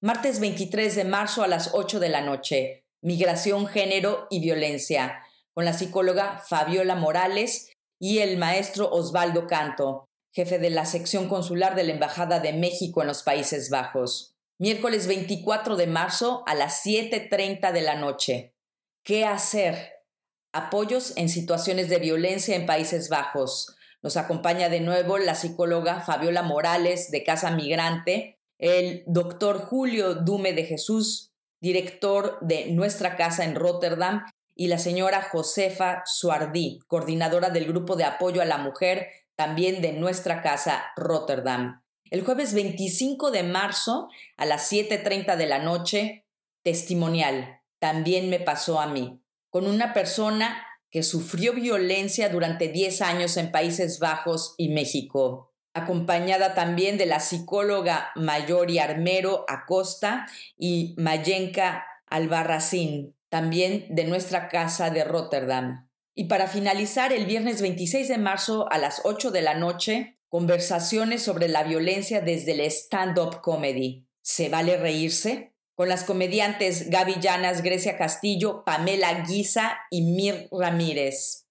Martes 0.00 0.40
23 0.40 0.96
de 0.96 1.04
marzo 1.04 1.44
a 1.44 1.48
las 1.48 1.74
8 1.74 2.00
de 2.00 2.08
la 2.08 2.22
noche, 2.22 2.86
Migración, 3.02 3.68
Género 3.68 4.26
y 4.30 4.40
Violencia, 4.40 5.22
con 5.54 5.64
la 5.64 5.74
psicóloga 5.74 6.42
Fabiola 6.44 6.96
Morales 6.96 7.70
y 8.00 8.18
el 8.18 8.36
maestro 8.36 8.90
Osvaldo 8.90 9.46
Canto, 9.46 10.09
jefe 10.32 10.58
de 10.58 10.70
la 10.70 10.86
sección 10.86 11.28
consular 11.28 11.74
de 11.74 11.84
la 11.84 11.92
Embajada 11.92 12.40
de 12.40 12.52
México 12.52 13.00
en 13.00 13.08
los 13.08 13.22
Países 13.22 13.70
Bajos. 13.70 14.36
Miércoles 14.58 15.06
24 15.06 15.76
de 15.76 15.86
marzo 15.86 16.44
a 16.46 16.54
las 16.54 16.84
7.30 16.84 17.72
de 17.72 17.82
la 17.82 17.96
noche. 17.96 18.54
¿Qué 19.02 19.24
hacer? 19.24 20.04
Apoyos 20.52 21.16
en 21.16 21.28
situaciones 21.28 21.88
de 21.88 21.98
violencia 21.98 22.54
en 22.54 22.66
Países 22.66 23.08
Bajos. 23.08 23.74
Nos 24.02 24.16
acompaña 24.16 24.68
de 24.68 24.80
nuevo 24.80 25.18
la 25.18 25.34
psicóloga 25.34 26.00
Fabiola 26.00 26.42
Morales 26.42 27.10
de 27.10 27.24
Casa 27.24 27.50
Migrante, 27.50 28.38
el 28.58 29.02
doctor 29.06 29.60
Julio 29.60 30.14
Dume 30.14 30.52
de 30.52 30.64
Jesús, 30.64 31.32
director 31.60 32.38
de 32.40 32.70
Nuestra 32.70 33.16
Casa 33.16 33.44
en 33.44 33.54
Rotterdam, 33.54 34.24
y 34.54 34.68
la 34.68 34.78
señora 34.78 35.22
Josefa 35.22 36.02
Suardí, 36.04 36.80
coordinadora 36.86 37.48
del 37.48 37.66
Grupo 37.66 37.96
de 37.96 38.04
Apoyo 38.04 38.42
a 38.42 38.44
la 38.44 38.58
Mujer, 38.58 39.08
también 39.40 39.80
de 39.80 39.94
Nuestra 39.94 40.42
Casa 40.42 40.92
Rotterdam. 40.96 41.82
El 42.10 42.22
jueves 42.22 42.52
25 42.52 43.30
de 43.30 43.42
marzo 43.42 44.10
a 44.36 44.44
las 44.44 44.70
7.30 44.70 45.34
de 45.36 45.46
la 45.46 45.60
noche, 45.60 46.26
testimonial, 46.62 47.62
también 47.78 48.28
me 48.28 48.38
pasó 48.38 48.82
a 48.82 48.86
mí, 48.86 49.22
con 49.48 49.66
una 49.66 49.94
persona 49.94 50.62
que 50.90 51.02
sufrió 51.02 51.54
violencia 51.54 52.28
durante 52.28 52.68
10 52.68 53.00
años 53.00 53.38
en 53.38 53.50
Países 53.50 53.98
Bajos 53.98 54.54
y 54.58 54.68
México, 54.68 55.54
acompañada 55.72 56.52
también 56.52 56.98
de 56.98 57.06
la 57.06 57.20
psicóloga 57.20 58.10
Mayori 58.16 58.78
Armero 58.78 59.46
Acosta 59.48 60.26
y 60.58 60.94
Mayenka 60.98 61.86
Albarracín, 62.04 63.16
también 63.30 63.86
de 63.88 64.04
nuestra 64.04 64.48
casa 64.48 64.90
de 64.90 65.02
Rotterdam. 65.02 65.89
Y 66.14 66.24
para 66.24 66.48
finalizar, 66.48 67.12
el 67.12 67.26
viernes 67.26 67.62
26 67.62 68.08
de 68.08 68.18
marzo 68.18 68.70
a 68.70 68.78
las 68.78 69.02
8 69.04 69.30
de 69.30 69.42
la 69.42 69.54
noche, 69.54 70.18
conversaciones 70.28 71.22
sobre 71.22 71.48
la 71.48 71.64
violencia 71.64 72.20
desde 72.20 72.52
el 72.52 72.60
stand-up 72.60 73.40
comedy. 73.40 74.06
¿Se 74.22 74.48
vale 74.48 74.76
reírse? 74.76 75.54
Con 75.74 75.88
las 75.88 76.04
comediantes 76.04 76.90
Gaby 76.90 77.20
Llanas, 77.20 77.62
Grecia 77.62 77.96
Castillo, 77.96 78.64
Pamela 78.64 79.24
Guisa 79.26 79.78
y 79.90 80.02
Mir 80.02 80.48
Ramírez. 80.52 81.46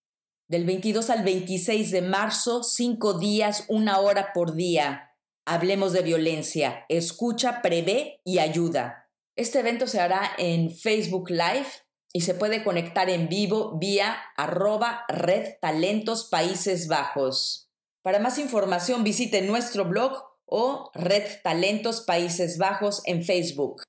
Del 0.48 0.66
22 0.66 1.10
al 1.10 1.24
26 1.24 1.92
de 1.92 2.02
marzo, 2.02 2.64
cinco 2.64 3.18
días, 3.18 3.66
una 3.68 4.00
hora 4.00 4.34
por 4.34 4.56
día. 4.56 5.16
Hablemos 5.46 5.94
de 5.94 6.02
violencia. 6.02 6.86
Escucha, 6.90 7.62
prevé 7.62 8.22
y 8.24 8.40
ayuda. 8.40 9.10
Este 9.36 9.60
evento 9.60 9.88
se 9.88 10.00
hará 10.00 10.32
en 10.38 10.72
Facebook 10.76 11.30
Live 11.30 11.68
y 12.14 12.22
se 12.22 12.34
puede 12.34 12.64
conectar 12.64 13.10
en 13.10 13.30
vivo 13.30 13.78
vía 13.78 14.18
arroba 14.36 15.06
Red 15.08 15.60
Talentos 15.62 16.28
Países 16.30 16.88
Bajos. 16.88 17.70
Para 18.02 18.20
más 18.20 18.40
información 18.40 19.04
visite 19.04 19.42
nuestro 19.42 19.86
blog 19.86 20.24
o 20.46 20.92
Red 20.94 21.42
Talentos 21.44 22.02
Países 22.02 22.58
Bajos 22.58 23.02
en 23.06 23.24
Facebook. 23.24 23.84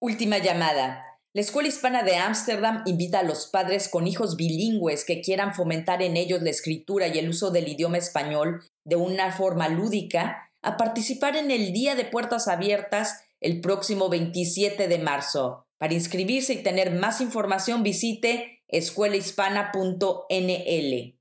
Última 0.00 0.38
llamada. 0.38 1.04
La 1.32 1.40
Escuela 1.40 1.68
Hispana 1.68 2.02
de 2.02 2.16
Ámsterdam 2.16 2.82
invita 2.86 3.20
a 3.20 3.22
los 3.22 3.46
padres 3.46 3.88
con 3.88 4.06
hijos 4.06 4.36
bilingües 4.36 5.04
que 5.04 5.20
quieran 5.20 5.54
fomentar 5.54 6.02
en 6.02 6.16
ellos 6.16 6.42
la 6.42 6.50
escritura 6.50 7.08
y 7.08 7.18
el 7.18 7.28
uso 7.28 7.50
del 7.50 7.68
idioma 7.68 7.98
español 7.98 8.62
de 8.84 8.96
una 8.96 9.32
forma 9.32 9.68
lúdica 9.68 10.50
a 10.62 10.76
participar 10.76 11.36
en 11.36 11.50
el 11.50 11.72
Día 11.72 11.94
de 11.94 12.04
Puertas 12.04 12.48
Abiertas 12.48 13.22
el 13.40 13.60
próximo 13.60 14.08
27 14.08 14.88
de 14.88 14.98
marzo. 14.98 15.67
Para 15.78 15.94
inscribirse 15.94 16.54
y 16.54 16.62
tener 16.62 16.92
más 16.92 17.20
información 17.20 17.82
visite 17.82 18.62
escuelahispana.nl. 18.68 21.18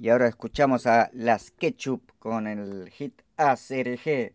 Y 0.00 0.10
ahora 0.10 0.28
escuchamos 0.28 0.86
a 0.86 1.10
Las 1.12 1.50
Ketchup 1.50 2.12
con 2.18 2.46
el 2.46 2.90
hit 2.90 3.20
ACRG. 3.36 4.32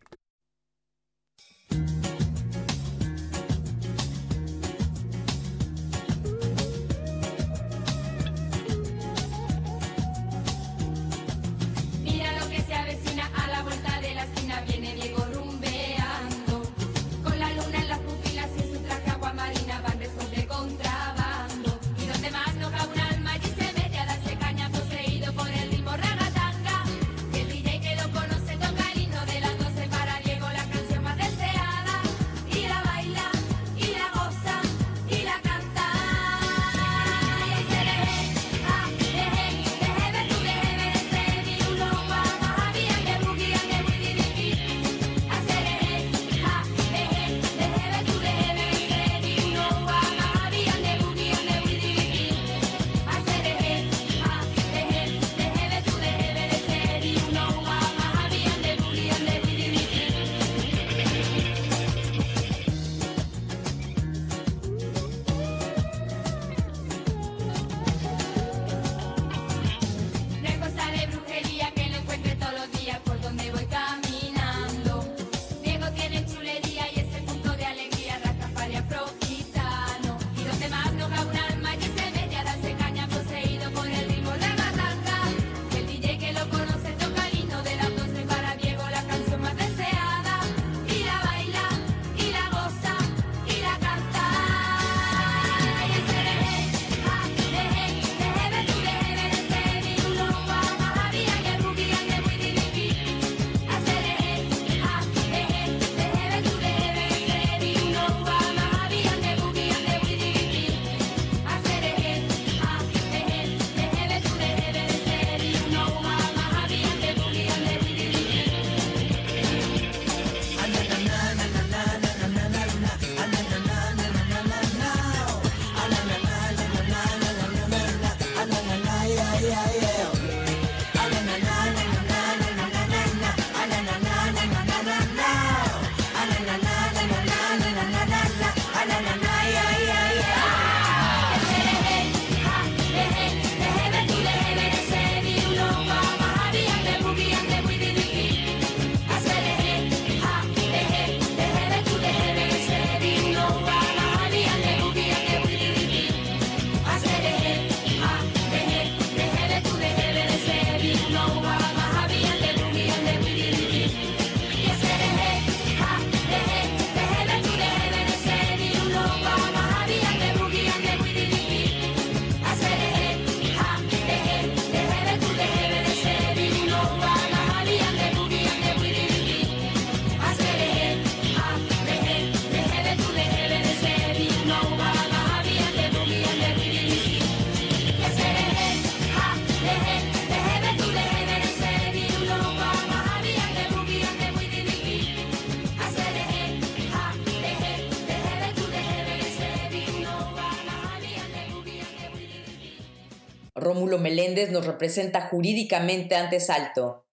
Nos 204.51 204.65
representa 204.65 205.21
jurídicamente 205.21 206.15
ante 206.15 206.39
Salto. 206.39 207.05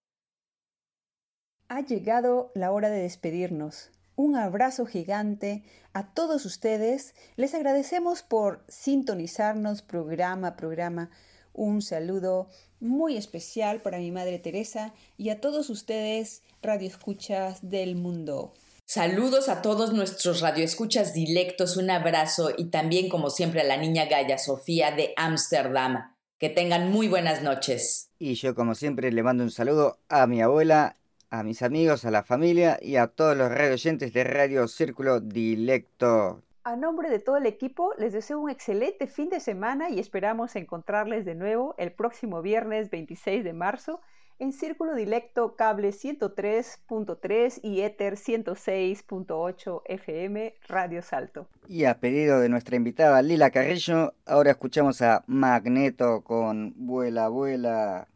Ha 1.67 1.81
llegado 1.81 2.51
la 2.55 2.71
hora 2.71 2.89
de 2.89 3.01
despedirnos. 3.01 3.91
Un 4.15 4.35
abrazo 4.35 4.85
gigante 4.85 5.63
a 5.93 6.13
todos 6.13 6.45
ustedes. 6.45 7.13
Les 7.35 7.53
agradecemos 7.53 8.23
por 8.23 8.65
sintonizarnos 8.67 9.81
programa 9.83 10.49
a 10.49 10.55
programa. 10.55 11.11
Un 11.53 11.81
saludo 11.81 12.49
muy 12.79 13.17
especial 13.17 13.81
para 13.81 13.99
mi 13.99 14.11
madre 14.11 14.39
Teresa 14.39 14.93
y 15.17 15.29
a 15.29 15.39
todos 15.39 15.69
ustedes, 15.69 16.41
radioescuchas 16.61 17.69
del 17.69 17.95
mundo. 17.95 18.53
Saludos 18.85 19.47
a 19.47 19.61
todos 19.61 19.93
nuestros 19.93 20.41
radioescuchas 20.41 21.13
dilectos, 21.13 21.77
un 21.77 21.89
abrazo 21.91 22.51
y 22.57 22.65
también 22.65 23.07
como 23.07 23.29
siempre 23.29 23.61
a 23.61 23.63
la 23.63 23.77
niña 23.77 24.05
Gaya 24.05 24.37
Sofía 24.37 24.91
de 24.91 25.13
Ámsterdam. 25.15 26.10
Que 26.41 26.49
tengan 26.49 26.91
muy 26.91 27.07
buenas 27.07 27.43
noches. 27.43 28.09
Y 28.17 28.33
yo 28.33 28.55
como 28.55 28.73
siempre 28.73 29.11
le 29.11 29.21
mando 29.21 29.43
un 29.43 29.51
saludo 29.51 29.99
a 30.09 30.25
mi 30.25 30.41
abuela, 30.41 30.95
a 31.29 31.43
mis 31.43 31.61
amigos, 31.61 32.03
a 32.03 32.09
la 32.09 32.23
familia 32.23 32.79
y 32.81 32.95
a 32.95 33.05
todos 33.05 33.37
los 33.37 33.51
radio 33.51 33.73
oyentes 33.73 34.11
de 34.11 34.23
Radio 34.23 34.67
Círculo 34.67 35.19
Dilecto. 35.19 36.41
A 36.63 36.75
nombre 36.75 37.11
de 37.11 37.19
todo 37.19 37.37
el 37.37 37.45
equipo, 37.45 37.93
les 37.99 38.11
deseo 38.11 38.39
un 38.39 38.49
excelente 38.49 39.05
fin 39.05 39.29
de 39.29 39.39
semana 39.39 39.91
y 39.91 39.99
esperamos 39.99 40.55
encontrarles 40.55 41.25
de 41.25 41.35
nuevo 41.35 41.75
el 41.77 41.91
próximo 41.91 42.41
viernes 42.41 42.89
26 42.89 43.43
de 43.43 43.53
marzo 43.53 44.01
en 44.41 44.53
Círculo 44.53 44.95
Dilecto 44.95 45.55
Cable 45.55 45.91
103.3 45.91 47.59
y 47.61 47.81
Ether 47.81 48.15
106.8 48.15 49.81
FM 49.85 50.55
Radio 50.67 51.03
Salto. 51.03 51.47
Y 51.67 51.85
a 51.85 51.99
pedido 51.99 52.39
de 52.39 52.49
nuestra 52.49 52.75
invitada 52.75 53.21
Lila 53.21 53.51
Carrillo, 53.51 54.15
ahora 54.25 54.49
escuchamos 54.49 55.03
a 55.03 55.23
Magneto 55.27 56.23
con 56.23 56.73
Vuela, 56.75 57.27
vuela. 57.27 58.07